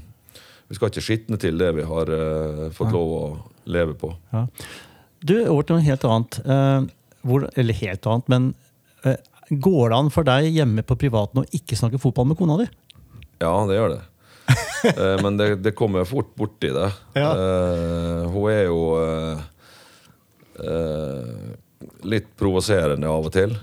vi 0.72 0.78
skal 0.78 0.88
ikke 0.88 1.04
skitne 1.04 1.36
til 1.42 1.58
det 1.60 1.68
vi 1.76 1.84
har 1.84 2.10
eh, 2.16 2.70
fått 2.72 2.94
lov 2.96 3.10
å 3.18 3.24
leve 3.72 3.92
på. 4.00 4.14
Ja. 4.32 4.46
Du, 5.20 5.34
over 5.52 5.66
til 5.68 5.76
noe 5.76 5.84
helt 5.84 6.06
annet. 6.08 6.38
Eh, 6.48 6.86
hvor, 7.28 7.44
eller 7.60 7.76
helt 7.82 8.08
annet, 8.08 8.30
men 8.32 8.46
eh, 9.04 9.20
går 9.52 9.92
det 9.92 9.98
an 9.98 10.12
for 10.16 10.24
deg 10.30 10.48
hjemme 10.56 10.86
på 10.88 10.96
privaten 11.02 11.44
å 11.44 11.50
ikke 11.52 11.76
snakke 11.76 12.00
fotball 12.00 12.30
med 12.32 12.40
kona 12.40 12.56
di? 12.62 12.70
Ja, 13.44 13.52
det 13.68 13.76
gjør 13.82 13.98
det. 13.98 14.02
Eh, 14.82 15.18
Men 15.22 15.36
det, 15.38 15.60
det 15.62 15.76
kommer 15.78 16.08
fort 16.10 16.32
borti 16.36 16.72
det. 16.74 16.88
Ja. 17.14 17.28
Eh, 17.38 18.24
hun 18.34 18.48
er 18.50 18.64
jo 18.66 18.80
eh, 18.98 19.44
litt 22.02 22.32
provoserende 22.40 23.12
av 23.12 23.28
og 23.30 23.36
til. 23.36 23.54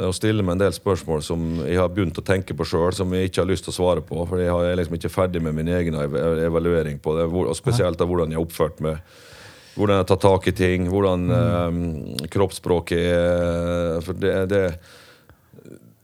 Og 0.00 0.14
stiller 0.16 0.46
meg 0.46 0.56
en 0.56 0.62
del 0.62 0.74
spørsmål 0.74 1.24
som 1.24 1.42
jeg 1.66 1.80
har 1.80 1.90
begynt 1.92 2.18
å 2.20 2.24
tenke 2.24 2.56
på 2.56 2.66
sjøl, 2.68 2.92
som 2.96 3.10
jeg 3.12 3.28
ikke 3.28 3.42
har 3.42 3.50
lyst 3.50 3.66
til 3.66 3.74
å 3.74 3.76
svare 3.76 4.04
på. 4.04 4.22
For 4.28 4.40
jeg 4.40 4.48
er 4.50 4.78
liksom 4.78 4.96
ikke 4.96 5.12
ferdig 5.12 5.42
med 5.44 5.56
min 5.58 5.68
egen 5.76 5.98
evaluering 6.00 7.00
på 7.02 7.16
det. 7.18 7.26
Og 7.28 7.52
spesielt 7.58 8.00
av 8.00 8.08
hvordan 8.08 8.32
jeg 8.32 8.40
har 8.40 8.46
oppført 8.46 8.80
meg. 8.84 9.02
Hvordan 9.76 10.00
jeg 10.00 10.08
tar 10.10 10.20
tak 10.24 10.48
i 10.50 10.54
ting, 10.56 10.88
hvordan 10.90 11.28
eh, 11.36 12.24
kroppsspråket 12.32 13.04
er. 13.04 14.00
For 14.06 14.18
det, 14.18 14.34
det 14.50 14.64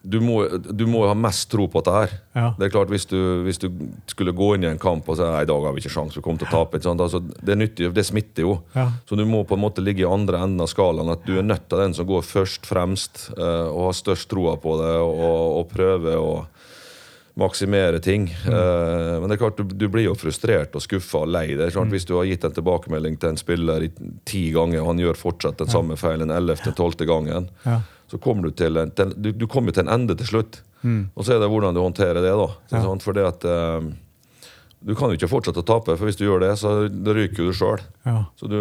du 0.09 0.21
må, 0.23 0.37
du 0.71 0.85
må 0.87 1.01
ha 1.09 1.15
mest 1.19 1.49
tro 1.51 1.67
på 1.73 1.81
dette 1.83 1.95
her. 1.97 2.13
Ja. 2.39 2.47
Det 2.59 2.69
er 2.69 2.73
klart 2.75 2.93
Hvis 2.93 3.07
du, 3.11 3.17
hvis 3.47 3.59
du 3.63 3.67
skulle 4.11 4.33
gå 4.37 4.53
inn 4.55 4.65
i 4.67 4.71
en 4.71 4.79
kamp 4.83 5.09
og 5.11 5.19
si 5.19 5.27
«Nei, 5.27 5.43
i 5.43 5.49
dag 5.51 5.65
har 5.67 5.75
vi 5.75 5.83
ikke 5.83 5.93
sjans, 5.97 6.15
vi 6.17 6.23
kommer 6.23 6.39
til 6.45 6.49
å 6.51 6.55
tape? 6.61 6.79
Altså, 6.87 7.21
det, 7.43 7.57
nytter, 7.59 7.89
jo- 7.89 7.95
det 7.97 8.07
smitter 8.07 8.47
jo. 8.47 8.57
Ja. 8.77 8.89
Så 9.09 9.19
du 9.19 9.25
må 9.27 9.43
på 9.49 9.59
en 9.59 9.65
måte 9.67 9.83
ligge 9.85 10.05
i 10.05 10.09
andre 10.09 10.41
enden 10.47 10.63
av 10.63 10.71
skalaen. 10.71 11.11
At 11.13 11.27
du 11.27 11.35
er 11.39 11.47
nødt 11.47 11.67
til 11.69 11.83
den 11.83 11.97
som 11.99 12.07
går 12.07 12.23
først 12.27 12.67
fremst 12.71 13.31
eh, 13.37 13.67
og 13.71 13.89
har 13.91 13.99
størst 13.99 14.31
troa 14.31 14.55
på 14.63 14.77
det, 14.83 14.93
og, 15.03 15.25
og 15.63 15.73
prøver 15.75 16.17
å 16.23 16.31
maksimere 17.37 17.99
ting. 18.01 18.31
Eh, 18.49 19.17
men 19.21 19.29
det 19.29 19.37
er 19.37 19.41
klart, 19.43 19.59
du, 19.61 19.75
du 19.77 19.89
blir 19.93 20.07
jo 20.07 20.15
frustrert 20.17 20.73
og 20.79 20.81
skuffa 20.85 21.21
og 21.27 21.33
lei. 21.35 21.51
deg. 21.59 21.75
Mm. 21.77 21.91
Hvis 21.93 22.07
du 22.09 22.15
har 22.17 22.25
gitt 22.31 22.47
en 22.49 22.55
tilbakemelding 22.57 23.19
til 23.21 23.35
en 23.35 23.41
spiller 23.41 23.85
i 23.85 23.91
ti 24.29 24.47
ganger, 24.55 24.81
og 24.81 24.95
han 24.95 25.03
gjør 25.05 25.19
fortsatt 25.21 25.61
den 25.61 25.69
samme 25.73 25.99
feilen 26.01 26.33
ellevte, 26.33 26.73
tolvte 26.79 27.09
gangen, 27.09 27.51
Ja. 27.67 27.83
Så 28.11 28.19
kommer 28.23 28.47
du 28.47 28.55
til 28.55 28.77
en, 28.79 28.91
til, 28.95 29.13
du, 29.17 29.33
du 29.35 29.47
kommer 29.51 29.75
til 29.75 29.87
en 29.87 29.93
ende 29.97 30.17
til 30.19 30.29
slutt. 30.31 30.61
Og 31.19 31.25
så 31.27 31.35
er 31.35 31.41
det 31.43 31.49
hvordan 31.51 31.75
du 31.75 31.81
håndterer 31.83 32.21
det. 32.23 32.31
da. 32.31 32.49
Ja. 32.71 32.83
For 33.03 33.17
det 33.17 33.25
at 33.27 33.47
um, 33.51 33.89
Du 34.87 34.93
kan 34.95 35.11
jo 35.11 35.17
ikke 35.19 35.31
fortsette 35.33 35.59
å 35.59 35.67
tape, 35.67 35.97
for 35.97 36.07
hvis 36.07 36.19
du 36.21 36.27
gjør 36.29 36.45
det, 36.45 36.53
så 36.61 36.77
ryker 36.87 37.49
du 37.49 37.53
sjøl. 37.57 37.81
Ja. 38.07 38.21
Så 38.39 38.47
du, 38.47 38.59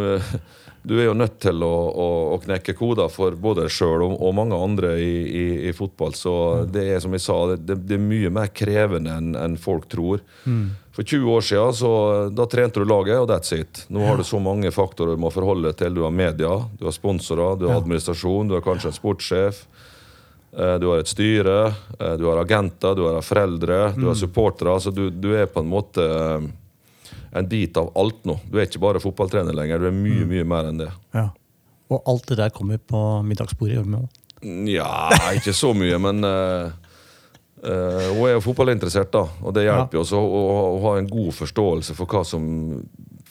du 0.86 0.94
er 1.00 1.06
jo 1.10 1.14
nødt 1.18 1.40
til 1.42 1.64
å, 1.66 1.74
å, 1.90 2.08
å 2.36 2.40
knekke 2.44 2.74
koder 2.78 3.10
for 3.10 3.36
både 3.42 3.66
deg 3.66 3.74
sjøl 3.74 4.04
og, 4.06 4.16
og 4.22 4.34
mange 4.38 4.56
andre 4.58 4.94
i, 5.02 5.12
i, 5.26 5.46
i 5.70 5.74
fotball. 5.74 6.14
Så 6.18 6.34
det 6.72 6.84
er 6.96 7.00
som 7.04 7.14
jeg 7.18 7.24
sa, 7.26 7.38
det, 7.58 7.78
det 7.90 7.98
er 7.98 8.04
mye 8.06 8.30
mer 8.34 8.52
krevende 8.54 9.16
enn 9.18 9.36
en 9.36 9.58
folk 9.58 9.88
tror. 9.92 10.22
For 10.96 11.04
20 11.04 11.28
år 11.36 11.42
siden 11.44 11.74
så, 11.76 11.90
da 12.32 12.46
trente 12.48 12.80
du 12.80 12.86
laget, 12.88 13.18
og 13.20 13.28
that's 13.28 13.52
it. 13.58 13.82
Nå 13.92 14.06
har 14.08 14.16
du 14.18 14.24
så 14.24 14.40
mange 14.40 14.72
faktorer 14.72 15.18
du 15.18 15.24
må 15.26 15.32
forholde 15.34 15.74
til. 15.76 15.92
Du 15.98 16.06
har 16.06 16.14
media, 16.16 16.54
du 16.80 16.86
har 16.88 16.96
sponsorer, 16.96 17.58
du 17.60 17.66
har 17.68 17.76
Ja. 17.76 17.82
administrasjon, 17.84 18.48
du 18.48 18.56
har 18.56 18.64
kanskje 18.64 18.94
en 18.94 19.00
sportssjef. 19.02 19.66
eh, 20.58 20.78
Du 20.80 20.88
har 20.94 21.00
et 21.04 21.08
styre, 21.12 21.74
eh, 22.00 22.16
du 22.16 22.30
har 22.30 22.40
agenter, 22.46 22.96
du 22.96 23.04
har 23.10 23.20
foreldre, 23.22 23.94
du 23.98 24.06
har 24.08 24.16
supportere. 24.16 24.78
Så 24.80 24.94
du, 24.96 25.10
du 25.10 25.34
er 25.36 25.48
på 25.52 25.60
en 25.60 25.68
måte 25.74 26.06
eh, 26.06 26.48
en 27.36 27.48
bit 27.50 27.78
av 27.78 27.92
alt 28.00 28.24
nå. 28.28 28.38
Du 28.48 28.60
er 28.60 28.70
ikke 28.70 28.84
bare 28.84 29.02
fotballtrener 29.04 29.56
lenger, 29.56 29.82
du 29.82 29.90
er 29.90 29.96
mye 29.96 30.28
mye 30.30 30.46
mer 30.48 30.70
enn 30.72 30.80
det. 30.80 30.92
Ja. 31.16 31.30
Og 31.92 32.08
alt 32.10 32.30
det 32.32 32.40
der 32.40 32.54
kommer 32.54 32.80
på 32.82 33.02
middagsbordet 33.28 33.76
i 33.76 33.82
Ormeå? 33.82 34.08
Nja, 34.46 34.88
ikke 35.38 35.54
så 35.56 35.72
mye, 35.78 35.98
men 36.02 36.26
uh, 36.26 36.72
uh, 37.66 38.08
hun 38.16 38.24
er 38.28 38.36
jo 38.36 38.44
fotballinteressert, 38.46 39.12
da. 39.14 39.26
Og 39.46 39.54
det 39.56 39.66
hjelper 39.68 40.00
jo 40.00 40.06
også 40.06 40.22
å, 40.22 40.42
å, 40.66 40.80
ha 40.86 40.96
en 41.00 41.10
god 41.10 41.34
forståelse 41.38 41.98
for 41.98 42.10
hva 42.10 42.24
som 42.28 42.48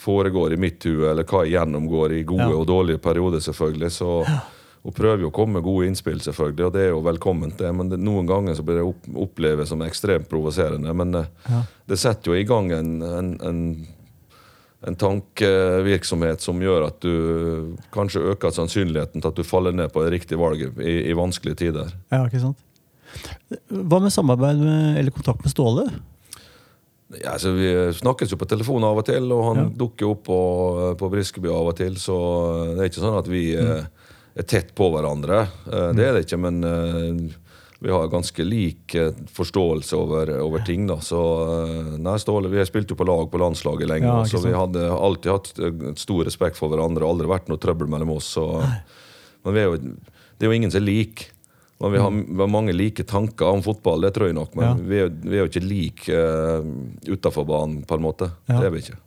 foregår 0.05 0.55
i 0.55 0.61
mitt 0.61 0.85
hue, 0.87 1.07
eller 1.11 1.27
hva 1.27 1.45
jeg 1.45 1.57
gjennomgår 1.57 2.19
i 2.19 2.25
gode 2.29 2.51
Ja. 2.51 2.61
og 2.61 2.69
dårlige 2.69 3.03
perioder, 3.03 3.43
selvfølgelig. 3.43 3.91
Så 3.95 4.11
hun 4.85 4.93
prøver 4.93 5.23
jo 5.25 5.31
å 5.31 5.35
komme 5.35 5.59
med 5.59 5.65
gode 5.65 5.87
innspill, 5.89 6.19
selvfølgelig, 6.21 6.67
og 6.67 6.73
det 6.75 6.83
er 6.85 6.91
jo 6.93 7.01
velkomment, 7.07 7.57
det. 7.59 7.71
Men 7.75 7.89
det, 7.89 7.99
noen 8.05 8.27
ganger 8.29 8.55
så 8.59 8.63
blir 8.67 8.77
det 8.83 8.85
opp, 8.85 9.07
oppleves 9.27 9.71
som 9.73 9.81
ekstremt 9.87 10.29
provoserende. 10.29 10.93
Men 10.95 11.15
eh, 11.23 11.31
Ja. 11.49 11.63
det 11.89 11.99
setter 11.99 12.33
jo 12.33 12.37
i 12.37 12.45
gang 12.49 12.71
en, 12.73 12.95
en, 13.03 13.35
en 13.41 13.61
en 14.85 14.97
tankevirksomhet 15.01 16.43
som 16.45 16.59
gjør 16.61 16.83
at 16.91 16.99
du 17.01 17.77
kanskje 17.95 18.21
øker 18.35 18.53
sannsynligheten 18.53 19.23
til 19.25 19.31
at 19.31 19.39
du 19.39 19.47
faller 19.49 19.73
ned 19.73 19.89
på 19.95 20.03
det 20.05 20.11
riktige 20.13 20.37
valget 20.37 20.77
i, 20.85 20.99
i 21.09 21.15
vanskelige 21.17 21.57
tider. 21.63 21.89
Ja, 22.13 22.19
ikke 22.29 22.43
sant? 22.43 22.61
Hva 23.73 24.03
med 24.05 24.13
samarbeid 24.13 24.61
med, 24.61 24.99
eller 25.01 25.15
kontakt 25.15 25.41
med 25.41 25.55
Ståle? 25.55 25.87
Ja, 27.17 27.33
altså, 27.37 27.55
vi 27.57 27.71
snakkes 27.97 28.33
jo 28.35 28.39
på 28.41 28.49
telefon 28.51 28.85
av 28.85 29.01
og 29.01 29.07
til, 29.09 29.33
og 29.33 29.45
han 29.49 29.63
Ja. 29.63 29.67
dukker 29.87 30.11
opp 30.13 30.25
på, 30.29 30.39
på 31.01 31.11
Briskeby 31.17 31.49
av 31.49 31.73
og 31.73 31.77
til. 31.81 31.97
Så 31.97 32.17
det 32.75 32.81
er 32.85 32.91
ikke 32.93 33.05
sånn 33.07 33.19
at 33.23 33.33
vi 33.33 33.45
eh, 33.57 33.87
er 34.37 34.47
tett 34.51 34.75
på 34.75 34.91
hverandre. 34.95 35.45
Eh, 35.71 35.91
Det 35.95 36.05
er 36.09 36.13
det 36.17 36.25
ikke, 36.27 36.39
men 36.43 36.65
eh, 36.65 37.35
vi 37.85 37.91
har 37.93 38.09
ganske 38.09 38.45
lik 38.47 38.95
eh, 38.99 39.11
forståelse 39.37 39.95
over, 39.99 40.31
over 40.43 40.65
ting. 40.67 40.87
da. 40.89 40.97
Så 41.05 41.19
nei, 42.01 42.17
Ståle, 42.19 42.49
Vi 42.51 42.59
har 42.59 42.65
spilt 42.71 42.91
jo 42.91 42.97
på 42.97 43.07
lag 43.07 43.29
på 43.31 43.39
landslaget 43.43 43.89
lenge, 43.91 44.09
Ja, 44.09 44.25
så 44.25 44.41
vi 44.43 44.55
hadde 44.57 44.89
alltid 44.91 45.33
hatt 45.33 45.99
stor 46.01 46.25
respekt 46.25 46.57
for 46.59 46.73
hverandre. 46.73 47.05
Aldri 47.07 47.29
vært 47.31 47.49
noe 47.53 47.61
trøbbel 47.61 47.87
mellom 47.93 48.17
oss. 48.17 48.33
Så, 48.39 48.47
men 49.45 49.55
vi 49.55 49.61
er 49.61 49.71
jo, 49.71 49.77
det 49.77 50.47
er 50.47 50.51
jo 50.51 50.59
ingen 50.59 50.73
som 50.73 50.81
er 50.83 50.89
lik. 50.89 51.29
Men 51.83 51.93
vi 51.93 51.99
har, 51.99 52.11
vi 52.15 52.39
har 52.41 52.49
mange 52.49 52.73
like 52.73 53.03
tanker 53.05 53.51
om 53.51 53.61
fotball, 53.63 54.01
det 54.07 54.15
tror 54.17 54.31
jeg 54.31 54.37
nok. 54.39 54.55
Men 54.57 54.65
Ja. 54.65 54.75
vi, 54.79 54.99
er, 55.05 55.09
vi 55.11 55.37
er 55.37 55.43
jo 55.43 55.51
ikke 55.51 55.65
like 55.69 56.09
uh, 56.09 56.63
utafor 57.11 57.45
banen, 57.45 57.83
på 57.85 57.99
en 57.99 58.05
måte. 58.07 58.31
Ja. 58.49 58.61
Det 58.63 58.67
er 58.71 58.71
vi 58.77 58.83
ikke. 58.87 58.99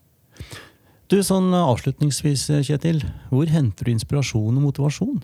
Du, 1.08 1.18
sånn 1.24 1.54
Avslutningsvis, 1.56 2.50
Kjetil. 2.68 3.02
Hvor 3.32 3.48
henter 3.52 3.88
du 3.88 3.94
inspirasjon 3.94 4.58
og 4.60 4.64
motivasjon? 4.66 5.22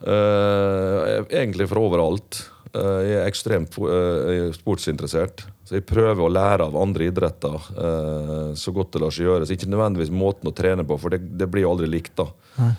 Uh, 0.00 1.24
egentlig 1.28 1.68
fra 1.70 1.80
overalt. 1.84 2.42
Uh, 2.70 3.00
jeg 3.04 3.16
er 3.18 3.26
ekstremt 3.28 3.76
eh, 3.80 4.28
er 4.34 4.52
sportsinteressert. 4.54 5.46
Så 5.70 5.78
jeg 5.78 5.84
prøver 5.86 6.24
å 6.24 6.32
lære 6.32 6.66
av 6.66 6.74
andre 6.82 7.04
idretter 7.06 7.66
eh, 7.78 8.46
så 8.58 8.72
godt 8.74 8.96
det 8.96 9.02
lar 9.04 9.12
seg 9.14 9.28
gjøre. 9.28 9.46
Så 9.46 9.54
ikke 9.54 9.68
nødvendigvis 9.70 10.10
måten 10.10 10.50
å 10.50 10.52
trene 10.56 10.82
på, 10.82 10.96
for 10.98 11.14
det, 11.14 11.20
det 11.38 11.46
blir 11.46 11.62
jo 11.62 11.76
aldri 11.76 11.86
likt. 11.92 12.16
da. 12.18 12.26
Nei. 12.56 12.72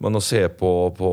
Men 0.00 0.16
å 0.16 0.22
se 0.24 0.40
på, 0.56 0.70
på, 0.96 1.10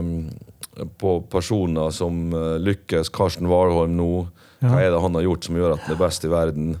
um, 0.00 0.86
på 0.96 1.12
personer 1.28 1.92
som 1.92 2.22
eh, 2.32 2.54
lykkes, 2.64 3.12
Karsten 3.12 3.52
Warholm 3.52 3.98
nå, 3.98 4.08
hva 4.62 4.80
er 4.80 4.94
det 4.94 5.02
han 5.04 5.18
har 5.18 5.26
gjort 5.26 5.44
som 5.50 5.60
gjør 5.60 5.74
at 5.74 5.84
han 5.84 5.92
er 5.92 6.00
best 6.00 6.24
i 6.24 6.32
verden? 6.32 6.72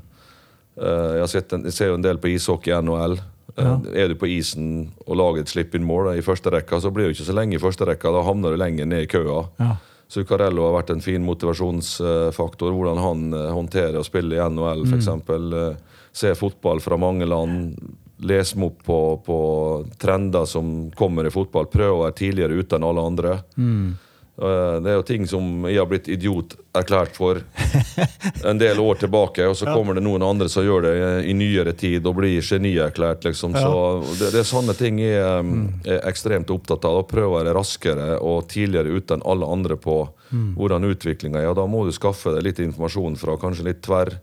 Eh, 0.80 1.20
jeg, 1.20 1.44
en, 1.52 1.64
jeg 1.68 1.76
ser 1.76 1.90
jo 1.92 1.98
en 1.98 2.04
del 2.04 2.18
på 2.22 2.30
ishockey 2.32 2.72
i 2.72 2.80
NHL. 2.82 3.18
Eh, 3.18 3.62
Ja. 3.62 3.76
Er 3.92 4.08
du 4.08 4.14
på 4.16 4.28
isen 4.32 4.92
og 5.06 5.16
lager 5.20 5.42
et 5.42 5.50
slip-in-mål 5.52 6.14
i 6.16 6.22
første 6.24 6.48
rekka, 6.54 6.80
så 6.80 6.90
blir 6.90 7.10
du 7.10 7.12
ikke 7.12 7.28
så 7.28 7.34
lenge 7.36 7.58
i 7.58 7.60
første 7.60 7.84
rekka. 7.84 8.12
Da 8.14 8.22
havner 8.24 8.54
du 8.54 8.56
lenger 8.56 8.86
ned 8.88 9.04
i 9.04 9.10
køa. 9.12 9.42
Ja. 9.60 9.74
Zuccarello 10.12 10.66
har 10.66 10.82
vært 10.82 10.90
en 10.92 11.00
fin 11.04 11.24
motivasjonsfaktor. 11.24 12.72
Hvordan 12.72 13.00
han 13.00 13.32
eh, 13.36 13.50
håndterer 13.52 13.98
å 14.00 14.04
spille 14.06 14.36
i 14.36 14.44
NHL, 14.48 14.86
f.eks. 14.88 15.08
Mm. 15.28 15.76
se 16.12 16.34
fotball 16.36 16.80
fra 16.80 16.96
mange 17.00 17.28
land. 17.28 17.76
Lese 18.22 18.56
meg 18.56 18.70
opp 18.70 18.82
på, 18.86 18.98
på 19.26 19.38
trender 19.98 20.44
som 20.46 20.90
kommer 20.96 21.26
i 21.26 21.32
fotball. 21.34 21.66
Prøve 21.72 21.96
å 21.96 22.02
være 22.04 22.18
tidligere 22.20 22.60
ute 22.60 22.76
enn 22.78 22.84
alle 22.88 23.04
andre. 23.12 23.38
Mm. 23.56 23.94
Eh, 24.40 24.80
Det 24.80 24.90
er 24.90 24.96
jo 24.96 25.02
ting 25.04 25.26
som 25.28 25.66
jeg 25.68 25.76
har 25.76 25.88
blitt 25.90 26.08
idiot 26.08 26.54
erklært 26.72 27.16
for 27.18 27.42
en 28.48 28.58
del 28.58 28.80
år 28.80 29.02
tilbake, 29.02 29.44
og 29.44 29.56
så 29.58 29.68
kommer 29.68 29.98
det 29.98 30.04
noen 30.06 30.24
andre 30.24 30.48
som 30.48 30.64
gjør 30.64 30.86
det 30.86 30.94
i 31.28 31.34
nyere 31.36 31.74
tid 31.76 32.06
og 32.08 32.16
blir 32.16 32.40
genierklært, 32.40 33.26
liksom. 33.28 33.52
Så 33.52 33.74
det, 34.18 34.32
det 34.32 34.40
er 34.40 34.48
sånne 34.48 34.74
ting 34.78 35.02
jeg 35.02 35.20
um, 35.44 35.68
er 35.84 36.00
ekstremt 36.08 36.50
opptatt 36.50 36.86
av. 36.88 37.02
Å 37.02 37.08
prøve 37.08 37.28
å 37.28 37.38
være 37.42 37.54
raskere 37.56 38.16
og 38.20 38.48
tidligere 38.52 38.96
Uten 38.96 39.20
enn 39.20 39.26
alle 39.28 39.48
andre 39.52 39.76
på 39.76 40.00
hvordan 40.32 40.86
utviklinga 40.88 41.42
er. 41.42 41.50
Og 41.50 41.58
da 41.58 41.66
må 41.68 41.84
du 41.84 41.92
skaffe 41.92 42.32
deg 42.32 42.46
litt 42.46 42.60
informasjon 42.64 43.18
fra 43.20 43.36
kanskje 43.40 43.66
litt 43.68 43.82
tverr 43.84 44.14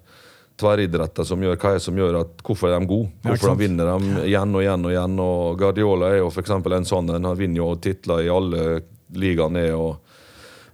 tverridretter 0.59 1.23
som 1.23 1.39
gjør 1.39 1.55
hva 1.55 1.69
er 1.71 1.77
det 1.77 1.83
som 1.85 1.95
gjør 1.95 2.17
at 2.19 2.41
hvorfor 2.43 2.67
er 2.73 2.81
de 2.81 2.89
gode. 2.89 3.11
Hvorfor 3.23 3.53
de 3.53 3.63
vinner 3.63 3.87
de 3.93 4.23
igjen 4.27 4.55
og 4.57 4.63
igjen 4.63 4.87
og 4.87 4.91
igjen. 4.91 5.19
Og 5.23 5.59
Guardiola 5.61 6.09
er 6.11 6.17
jo 6.23 6.31
eksempel 6.41 6.75
en 6.75 6.87
sånn 6.89 7.13
en. 7.13 7.27
Han 7.29 7.39
vinner 7.39 7.61
jo 7.61 7.69
titler 7.79 8.25
i 8.25 8.31
alle 8.33 8.81
ligaene. 9.13 9.67
og 9.75 9.97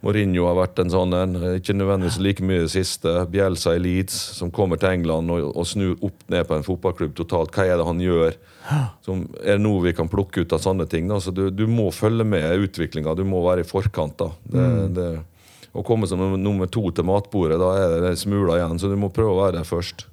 Mourinho 0.06 0.44
har 0.46 0.54
vært 0.60 0.80
en 0.84 0.92
sånn 0.94 1.14
en. 1.18 1.32
Ikke 1.58 1.74
nødvendigvis 1.74 2.20
like 2.22 2.44
mye 2.46 2.60
i 2.60 2.66
det 2.68 2.74
siste. 2.76 3.10
Bielsa 3.32 3.74
i 3.74 3.80
Leeds, 3.82 4.14
som 4.38 4.52
kommer 4.54 4.78
til 4.78 4.92
England 4.94 5.32
og, 5.34 5.48
og 5.58 5.66
snur 5.66 5.96
opp 6.06 6.20
ned 6.30 6.46
på 6.46 6.58
en 6.60 6.66
fotballklubb 6.68 7.16
totalt. 7.18 7.50
Hva 7.56 7.66
er 7.66 7.80
det 7.82 7.88
han 7.88 8.04
gjør? 8.04 8.36
Som 9.06 9.24
er 9.42 9.56
det 9.58 9.64
noe 9.66 9.82
vi 9.88 9.96
kan 9.98 10.10
plukke 10.12 10.44
ut 10.46 10.54
av 10.54 10.62
sånne 10.62 10.86
ting? 10.92 11.08
Da? 11.10 11.18
Så 11.24 11.34
du, 11.34 11.48
du 11.50 11.66
må 11.66 11.88
følge 11.96 12.26
med 12.28 12.68
utviklinga. 12.68 13.16
Du 13.18 13.24
må 13.26 13.42
være 13.48 13.66
i 13.66 13.70
forkant. 13.70 14.18
da. 14.22 14.30
Det, 14.46 14.68
det, 15.00 15.08
å 15.74 15.82
komme 15.84 16.06
som 16.08 16.22
nummer- 16.22 16.40
nummer 16.40 16.70
to 16.72 16.86
til 16.96 17.04
matbordet, 17.10 17.58
da 17.60 17.72
er 17.82 17.98
det 18.06 18.14
smuler 18.22 18.60
igjen. 18.60 18.78
Så 18.80 18.92
du 18.92 18.96
må 19.00 19.10
prøve 19.16 19.34
å 19.34 19.42
være 19.42 19.58
der 19.58 19.66
først. 19.68 20.06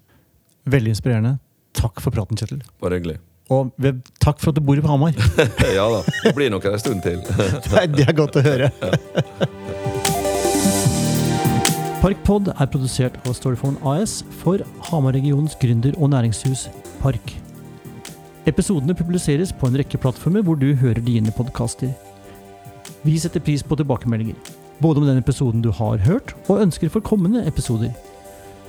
Veldig 0.73 0.95
inspirerende. 0.95 1.37
Takk 1.77 2.01
for 2.01 2.15
praten, 2.15 2.39
Kjetil. 2.41 2.63
Bare 2.81 2.97
hyggelig. 2.97 3.19
Og 3.51 3.73
ved- 3.77 4.01
takk 4.23 4.39
for 4.41 4.51
at 4.51 4.57
du 4.57 4.61
bor 4.65 4.77
på 4.81 4.89
Hamar. 4.89 5.13
ja 5.79 5.87
da. 5.91 6.03
Det 6.25 6.35
blir 6.37 6.51
nok 6.51 6.65
en 6.71 6.79
stund 6.79 7.03
til. 7.03 7.19
Nei, 7.75 7.87
det 7.93 8.07
er 8.09 8.13
godt 8.17 8.37
å 8.39 8.45
høre. 8.47 8.71
Parkpod 12.03 12.49
er 12.59 12.67
produsert 12.67 13.15
av 13.29 13.35
Storyphone 13.39 13.79
AS 13.87 14.23
for 14.41 14.59
Hamar-regionens 14.89 15.55
gründer- 15.63 15.95
og 16.03 16.11
næringshus 16.11 16.65
Park. 17.03 17.35
Episodene 18.51 18.95
publiseres 18.99 19.53
på 19.55 19.69
en 19.69 19.77
rekke 19.79 20.01
plattformer 20.03 20.43
hvor 20.43 20.59
du 20.59 20.73
hører 20.81 20.99
dine 21.07 21.31
podkaster. 21.37 21.93
Vi 23.07 23.15
setter 23.23 23.43
pris 23.43 23.63
på 23.63 23.79
tilbakemeldinger, 23.79 24.35
både 24.83 24.99
om 24.99 25.07
den 25.07 25.21
episoden 25.23 25.63
du 25.63 25.71
har 25.75 26.03
hørt, 26.03 26.35
og 26.51 26.65
ønsker 26.65 26.91
for 26.91 27.05
kommende 27.07 27.45
episoder. 27.47 27.93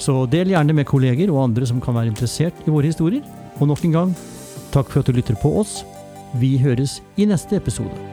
Så 0.02 0.26
del 0.30 0.54
gjerne 0.54 0.74
med 0.78 0.86
kolleger 0.90 1.32
og 1.34 1.42
andre 1.48 1.66
som 1.70 1.82
kan 1.82 1.98
være 1.98 2.12
interessert 2.14 2.54
i 2.68 2.74
våre 2.74 2.90
historier. 2.92 3.26
Og 3.62 3.68
nok 3.70 3.82
en 3.86 3.94
gang, 3.98 4.14
takk 4.74 4.90
for 4.90 5.04
at 5.04 5.08
du 5.08 5.14
lytter 5.14 5.38
på 5.42 5.54
oss. 5.62 5.84
Vi 6.42 6.58
høres 6.58 6.98
i 7.18 7.30
neste 7.30 7.60
episode. 7.62 8.13